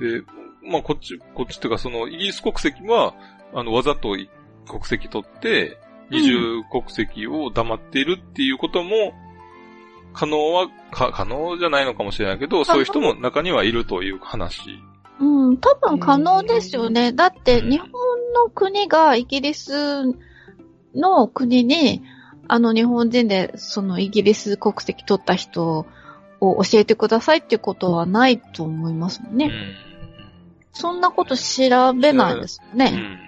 [0.00, 0.24] うん。
[0.24, 0.24] で、
[0.62, 3.14] まあ、こっち、こっちっていうか、その、イギリス国籍は、
[3.54, 4.28] あの、わざとい
[4.66, 5.78] 国籍取って、
[6.10, 9.12] 二重国籍を黙っているっていうことも、
[10.14, 14.60] 可能は、か、可能じゃないのかもしれないけど、そういう人も中にはいるという話。
[15.20, 17.12] うん、多分可能ですよね。
[17.12, 17.90] だって、うん日本
[18.34, 20.04] の国がイギリス
[20.94, 22.02] の国に、
[22.46, 25.86] あの日本人でそのイギリス国籍取った人
[26.40, 29.46] を教えてくださいっていうことはないと思いますもんね。
[29.46, 29.87] うん。
[30.72, 32.90] そんなこと調べないですようね。
[32.90, 33.18] ん。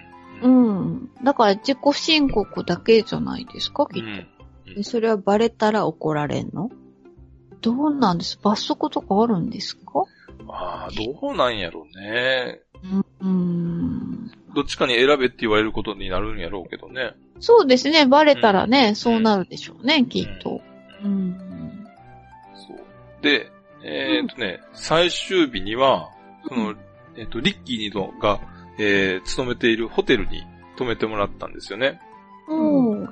[0.43, 1.09] うん。
[1.23, 4.03] だから自己申告だけじゃないですか、きっ
[4.75, 4.83] と。
[4.83, 6.69] それはバレたら怒られんの？
[7.61, 8.39] どうなんです？
[8.41, 10.03] 罰則とかあるんですか？
[10.47, 12.61] ああ、どうなんやろうね。
[13.21, 14.31] うん。
[14.55, 17.13] どっちかに選べって言われることになるんやろうけどね。
[17.39, 18.05] そうですね。
[18.05, 20.61] バレたらね、そうなるでしょうね、きっと。
[21.03, 21.85] うん。
[22.55, 22.77] そう。
[23.21, 23.51] で、
[23.83, 26.09] えっ、とね、最終日には、
[26.47, 26.75] その、
[27.17, 28.39] えっ、と、リッキーニドが、
[28.77, 30.43] えー、勤めているホテルに
[30.77, 31.99] 泊めてもらったんですよね。
[32.47, 33.05] うん。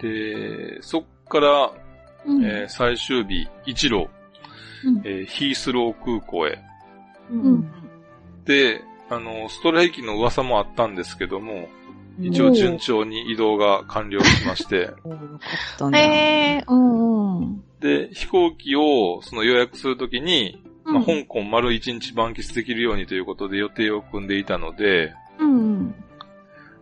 [0.00, 1.72] で、そっから、
[2.24, 4.08] うんえー最終日、一路、
[4.84, 6.58] うんえーヒースロー空港へ。
[7.30, 7.70] うん
[8.44, 11.68] で、あの、ストライキの噂もあったんですけども、
[12.20, 15.98] 一応順調に移動が完了しまして、 おーよかったね。
[15.98, 16.02] へ
[16.60, 17.64] え、うんうん。
[17.80, 25.94] で、飛行機をその予約するときに、まあ、うん香港丸一日満喫できるようにということで予定を組んでいたので、うん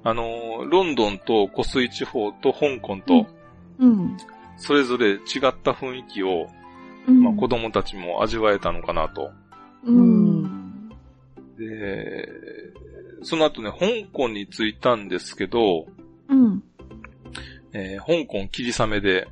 [0.02, 3.26] あの、ロンドンと湖水地方と香港と、
[3.78, 4.16] うん。
[4.56, 5.20] それぞれ違っ
[5.62, 6.48] た雰囲気を、
[7.06, 7.22] うん。
[7.22, 9.30] まあ、子供たちも味わえたのかなと。
[9.84, 10.88] うん。
[11.58, 12.28] で、
[13.22, 15.86] その後ね、香港に着いたんですけど、
[16.28, 16.62] うん。
[17.72, 19.28] えー香港霧雨で、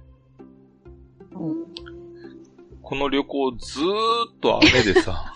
[2.89, 5.35] この旅行ずーっと雨でさ、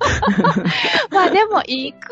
[1.12, 2.08] まあでも、行く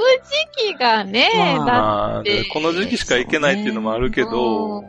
[0.59, 4.89] 時期がね、まあだまあってこの時期しか行けないっていうのもあるけど、うん。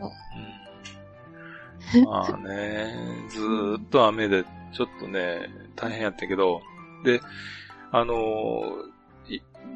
[2.04, 2.92] まあね、
[3.30, 6.60] ずーっと雨で、ちょっとね、大変やったけど、
[7.02, 7.22] で、
[7.90, 8.62] あの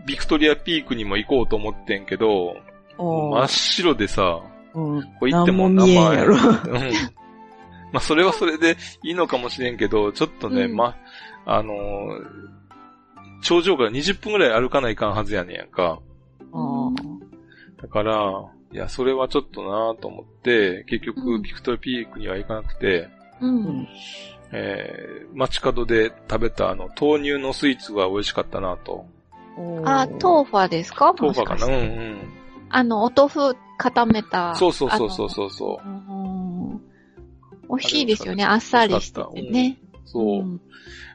[0.05, 2.59] ビクトリアピークにも行こうと思ってんけど、
[2.99, 4.43] お真っ白でさ、
[4.75, 5.03] うん。
[5.03, 6.37] こう行っても何も見えんやろ。
[6.37, 6.43] うん。
[7.93, 10.97] まあ、それはそれでいいのかもしれんけど、ちょっとね、うんま、
[11.47, 12.53] あのー
[13.43, 15.99] 頂上から20分ぐらい歩かないかんはずやねんやんか。
[17.83, 23.09] だから、いや、それはちょっとなと思って、結局、うんビクトリアピークには行かなくて、
[23.41, 23.47] う。
[23.47, 23.89] うんん。
[24.53, 29.07] えー、街角で食べたあの、豆乳のスイーツが美味しかったなと。
[29.85, 31.13] あ、豆腐ですか？
[31.19, 32.19] 豆腐かなうんうん。
[32.71, 34.55] あの、お豆腐固めた。
[34.55, 35.89] そうそうそうそうそうそう。
[37.73, 38.45] うん美味しいですよね。
[38.45, 39.79] あっさりしててね。
[40.05, 40.43] そう。
[40.43, 40.61] ん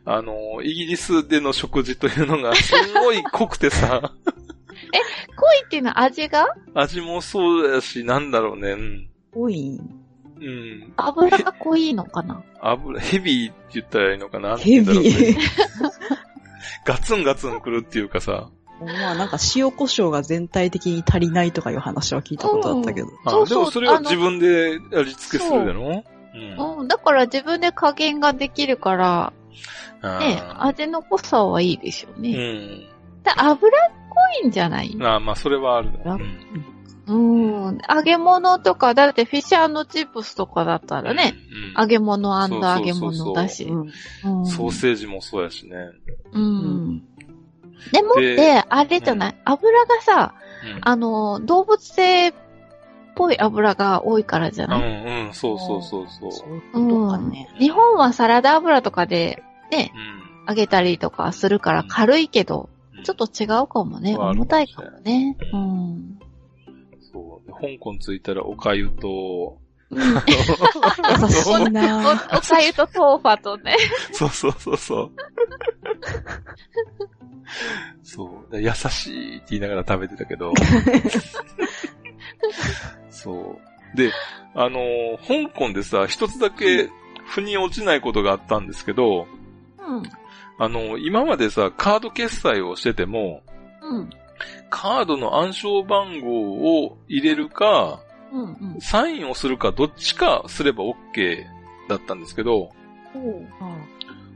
[0.05, 4.13] あの、イギリスでの食事というのがすごい濃くてさ、
[5.35, 6.47] 濃いっていうのは味が？
[6.73, 8.71] 味もそうやし、なんだろうね。
[8.71, 9.09] うん。
[9.35, 9.79] 多い。
[10.39, 10.93] うん。
[10.97, 12.41] 油が濃いのかな？
[12.61, 14.55] 油、ヘビーって言ったらいいのかな？
[14.57, 15.37] ヘビー。
[16.85, 18.49] ガツンガツンくるっていうかさ。
[18.79, 23.07] まあなんか塩胡椒が全体的に足りないとかいう話は聞いたことあったけど。
[23.25, 26.03] あそうそうでもそれは自分で味付けするだろ？
[26.57, 26.79] うん。
[26.79, 26.87] うん。
[26.87, 29.33] だから自分で加減ができるから、
[30.19, 32.29] ね、味の濃さはいいですようね。
[32.29, 32.33] ん。
[32.35, 34.95] で油っこいんじゃない？
[35.01, 35.89] ああ、まあ、それはある
[37.07, 37.67] うん。
[37.69, 37.77] うん。
[37.89, 41.35] 揚げ物とか、だってフィッシャーチップスとかだったらね、
[41.75, 41.81] うん。
[41.81, 42.47] 揚げ物揚
[42.81, 43.63] げ物だし。
[43.63, 43.79] うん。
[44.39, 45.75] うんソーセージもそうやしね。
[46.33, 47.03] うん。
[47.91, 50.81] でもっでて、あれじゃない、油がさ、うん。
[50.81, 52.33] あの、動物性っ
[53.17, 56.31] ぽい油が多いからじゃうない、んうん、そうそうそうそう。
[56.31, 57.49] そういうことかね。
[57.59, 60.27] 日本はサラダ油とかでね、うん。
[60.49, 64.17] 揚げたりとかするから軽いけど、うんちょっと違うかもね。
[64.17, 65.37] 重たいかもね。
[65.53, 66.19] ううん。
[67.13, 67.51] そう。
[67.51, 69.59] 香港着いたらおかゆと、
[69.91, 70.03] うん優
[71.29, 73.77] しいお、なおかゆとトーファとね。
[74.11, 75.11] そうそうそうそう。
[78.03, 78.61] そう。
[78.61, 80.51] 優しいって言いながら食べてたけど。
[83.09, 83.59] そ
[83.93, 83.97] う。
[83.97, 84.11] で、
[84.53, 85.17] あのー
[85.47, 86.89] 香港でさ、一つだけ
[87.25, 89.27] 腑に落ちないことがあったんですけど、
[89.79, 90.03] うん。
[90.59, 93.41] あのー今までさ、カード決済をしてても、
[93.81, 94.09] うん。
[94.69, 98.73] カードの暗証番号を入れるか、うん。
[98.73, 98.81] うん。
[98.81, 101.45] サインをするか、どっちかすれば OK
[101.87, 102.71] だったんですけど、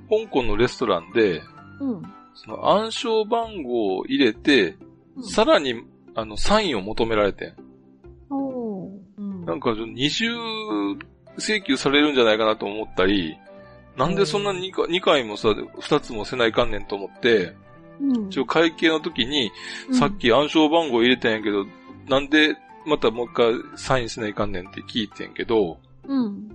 [0.09, 1.41] 香港のレストランで、
[1.79, 2.01] うん。
[2.33, 4.77] その暗証番号を入れて、
[5.15, 5.83] うんさらに、
[6.15, 7.55] あの、サインを求められて、ん
[9.51, 10.25] なんか、二重
[11.37, 13.35] 請求されるんじゃないかなと思ったり、
[13.97, 17.53] なんでそんな2回 ,2 回もさ、2つもせないかんねんと思って、
[17.99, 18.27] うん。
[18.29, 19.51] 一応会計の時に、
[19.89, 21.65] うんさっき暗証番号入れたんやけど、
[22.07, 25.77] なんでまたもう一回サインせないかんねんって聞いてんけど、
[26.07, 26.49] うん。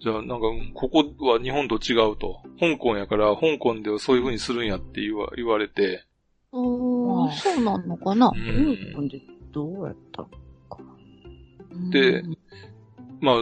[0.00, 0.36] じゃあなんか、
[0.74, 2.40] ここは日本と違うと。
[2.60, 6.04] 香港やから、香港ではそういう風にするんやって言わ言われて、
[6.52, 8.30] あーそうなのかな？
[8.34, 8.38] う。
[8.38, 8.40] ん。
[8.96, 9.20] うんで、
[9.52, 10.22] どうやった？
[10.22, 10.41] でうん
[13.20, 13.36] まあ、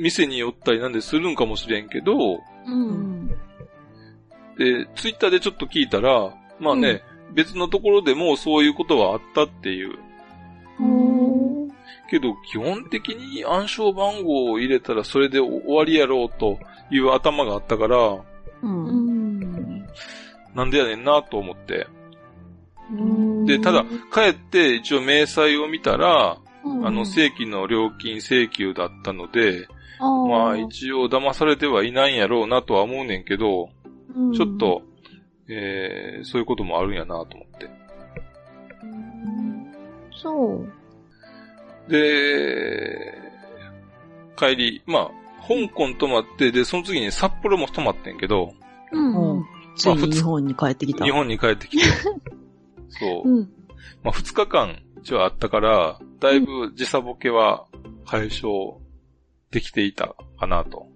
[0.00, 3.28] 店に寄ったりなんでするんかもしれんけど、うん。
[4.58, 7.02] で、ツイッターでちょっと聞いたら、まあね、
[7.34, 9.98] 別のところでもそういうことはあったっていう。
[12.08, 16.58] けど、基本的に暗証番号を入れたらそれで終わりやろうと
[16.90, 18.22] いう頭があったから、う。
[18.62, 19.86] うんん。
[20.54, 21.86] なんでやねんなと思って。
[22.90, 29.68] うんで、ただ、帰って一応明細を見たら、うんあの、正規の料金請求だったので、
[30.00, 33.70] まあ一応騙されてはいないんやろうなとは思うねんけど、
[34.14, 34.82] うんちょっと、
[35.48, 37.70] えー、そういうこともあるんやなと思って。
[38.82, 39.72] うん
[40.12, 40.64] そ
[41.88, 41.90] う。
[41.90, 43.14] で、
[44.36, 45.10] 帰り、まあ、
[45.46, 48.52] 香港泊まって、で、その次に札幌も泊まってんけど、
[48.92, 49.38] うん。
[49.38, 49.46] うん
[49.76, 51.04] ついに日本に帰ってきた。
[51.04, 51.84] 日本に帰ってきて、
[52.88, 53.28] そう。
[53.28, 53.50] うん。
[54.02, 57.66] まあ、二日間一応あったから、だいぶ時差ボケは
[58.06, 58.78] 解消
[59.52, 60.88] できていたかなと。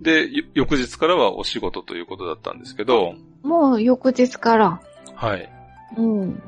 [0.00, 4.80] で、よ翌日からはお仕事ということだったんですけど、もう翌日から。
[5.14, 5.48] はい。
[5.96, 6.42] うん。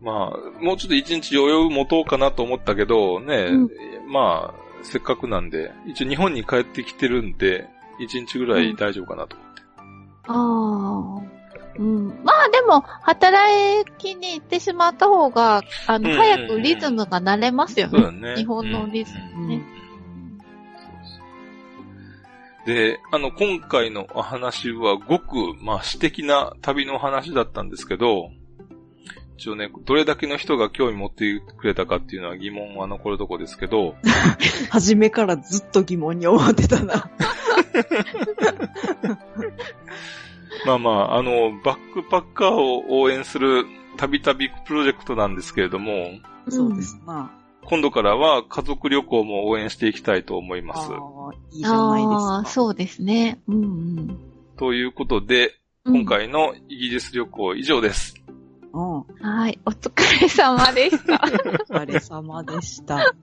[0.00, 3.68] まあ、もうちょっと一日余裕持とうかなと思ったけど、ね、うん
[4.06, 7.68] まあ、せっかくなんで、一応日本に帰ってきてるんで、
[7.98, 9.62] 一日ぐらい大丈夫かなと思って。
[10.28, 11.21] ああ。
[11.78, 12.08] うん。
[12.24, 17.92] まあでも、働きに行ってしまった方が、あの、うん早くリズムが慣れますよね。
[17.92, 18.36] そうだね。
[18.36, 19.62] 日本のリズムね。
[22.66, 28.30] で、あの、今回のお話はごく、まあ、私的な旅の話だったんですけど、
[29.36, 33.96] 一応ね、どれだけの人が興味持ってくれたかっていうのは疑問は残るとこですけど、
[34.70, 37.10] 初めからずっと疑問に思ってたな。
[40.66, 43.64] まあまあ、あの、バックパッカーを応援する
[43.96, 45.92] たびたびプロジェクトなんですけれども、
[46.48, 47.30] そうですな。
[47.64, 50.90] 今度からは家族旅行も応援していきたいと思います。
[50.92, 52.24] ああ、いいじゃないですか。
[52.24, 53.40] ああ、そうですね。
[53.46, 54.18] うんうん。
[54.56, 56.04] ということで、うん今。
[56.04, 58.14] 回のイギリス旅行以上です。
[58.72, 58.80] うん。
[58.80, 59.58] おはい。
[59.64, 61.14] お疲れ様でした。
[61.68, 63.14] 疲れ様でした。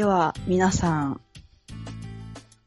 [0.00, 1.20] では、皆さん、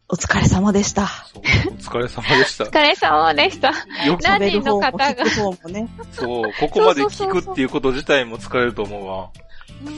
[0.08, 1.10] お疲れ様でした。
[1.34, 2.68] お疲れ様でしたお。
[2.68, 3.70] 疲れ様でした。
[4.06, 5.90] よく、何人の方が喋る方も聞く方もね。
[6.12, 9.32] そう、ここまで聞くっていうこと自体も疲れると思うわ。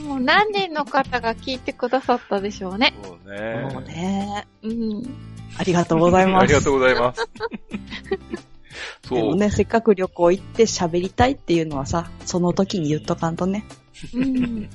[0.07, 2.93] もう何人の方が聞いてくださったでしょうね。
[3.03, 3.19] そう
[3.69, 3.83] そうね。
[3.83, 4.47] ね。
[4.63, 5.03] うん。
[5.57, 6.43] ありがとうございます。
[6.43, 7.29] ありがとうございます。
[9.09, 9.19] そう。
[9.19, 13.65] でもね、せっかく旅行行って喋りたいっていうのはさ、その時に言っとかんとね。
[14.13, 14.69] うん。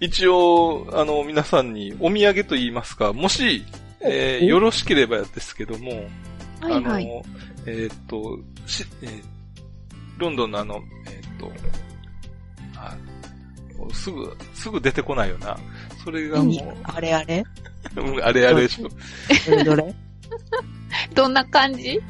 [0.00, 3.64] うん一応、あの、皆さんにお土産と言いますか、もし、
[4.00, 5.90] えーおよろしければですけども、
[6.60, 7.04] はいはい。
[7.04, 7.22] あの、
[7.66, 9.22] えーっと、し、えー
[10.18, 11.52] ロンドンのあの、えーっと、
[12.76, 12.96] あ
[13.92, 15.56] すぐ、すぐ出てこないよな。
[16.04, 16.62] それがも何？
[16.84, 17.44] あれあれ？
[17.96, 18.88] う、 うんあれあれでしょ。
[19.50, 19.64] どれ？
[19.64, 19.94] どれ？
[21.14, 22.00] どんな感じ？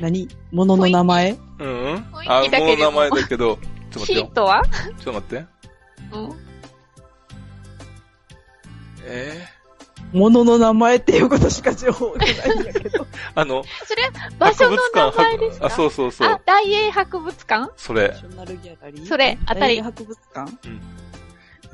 [0.00, 0.28] 何？
[0.52, 1.36] 物の名前？
[1.58, 3.60] うんあ、だけでももう名前だけど、ちょっ
[3.92, 4.34] と待ってよヒン。
[4.34, 4.62] トは？
[4.64, 5.44] ちょっと待って。
[6.12, 6.47] うん。
[9.08, 9.46] え
[10.12, 12.30] 物の名前っていうことしか情報がない
[12.60, 13.02] んやけど。
[13.02, 14.02] ー、 あの、それ、
[14.38, 15.66] 場所の名前ですか？
[15.66, 16.28] あ、そうそうそう。
[16.28, 17.72] あ。、大英博物館？
[17.76, 18.14] それ。
[19.04, 19.76] それ当たり。
[19.76, 20.58] 大英博物館？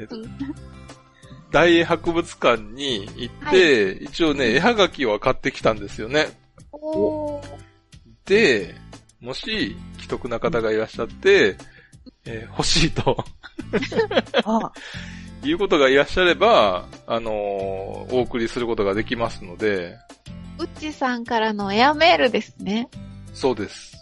[0.01, 0.37] えっとうん。
[1.51, 6.29] 大英博物館に行って、一応ね、絵はがきは買ってきたんですよね。
[6.73, 7.45] おー。
[8.25, 8.75] で、
[9.21, 11.57] もし、既得な方がいらっしゃって、
[12.27, 13.23] えー欲しいと。
[14.45, 14.73] あ、
[15.45, 19.97] いうことがいらっしゃれば、あのーお送りすることができますので、
[20.59, 22.89] うっちさんからのエアメールですね。
[23.33, 23.93] そうです。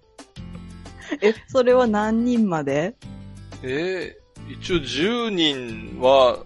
[1.20, 2.94] え、それは何人まで？
[3.62, 6.44] えー一応10人は、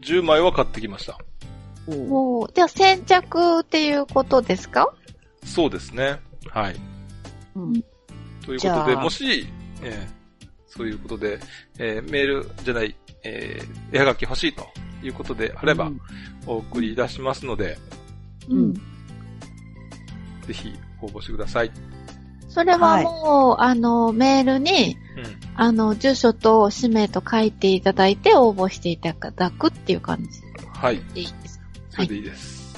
[0.00, 1.16] 10枚は買ってきました。
[1.86, 4.92] おうもう、じゃあ先着っていうことですか？
[5.44, 6.20] そうですね。
[6.50, 6.76] はい。
[7.54, 7.72] うん
[8.44, 9.46] ということで、もし、
[9.82, 10.15] えー
[10.76, 11.38] そういうことで、
[11.78, 14.66] えーメールじゃない、えー絵はがき欲しいと
[15.02, 15.90] いうことであれば、
[16.46, 17.78] お送りいたしますので、
[18.48, 18.74] うん。
[18.74, 18.80] ぜ
[20.52, 20.72] ひ
[21.02, 21.70] 応募してください。
[22.48, 25.24] それはもう、あの、メールに、うん。
[25.56, 30.28] あの、住所と氏名と書いていただいて応募していただくっていう感じ
[30.72, 31.00] はい。
[31.14, 31.64] でいいですか？
[31.90, 32.74] それでいいです。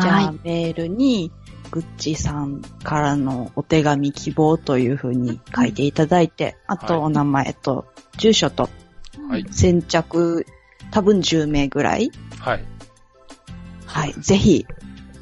[0.00, 1.32] じゃあは、メールに、
[1.70, 8.68] グッチさんからのお手紙希望というふうに書いていただいて、あとはいお名前と住所と
[9.16, 9.22] い。
[9.30, 10.46] はい先着
[10.90, 12.10] 多分10名ぐらい。
[12.38, 12.64] はい。
[13.86, 14.12] はい。
[14.14, 14.66] ぜひ、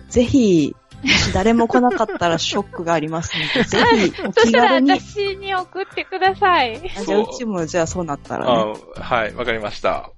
[0.09, 4.91] ぜひ、もし誰も来なかったらショックがありますので、 ぜひ、お気軽に。
[4.91, 6.77] 私に送ってください。
[6.97, 8.75] あじゃあ、うちもじゃあそうなったらあね。
[8.95, 10.11] はい、わかりました。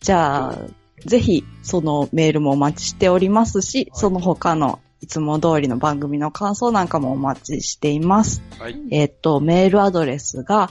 [0.00, 0.56] じゃあ、
[1.06, 8.42] ぜひ、そのメールもお待ちしておりますし、はいその他のいつも通りの番組の感想なんかもお待ちしています。
[8.58, 8.76] はい。
[8.90, 10.70] えっと、メールアドレスが、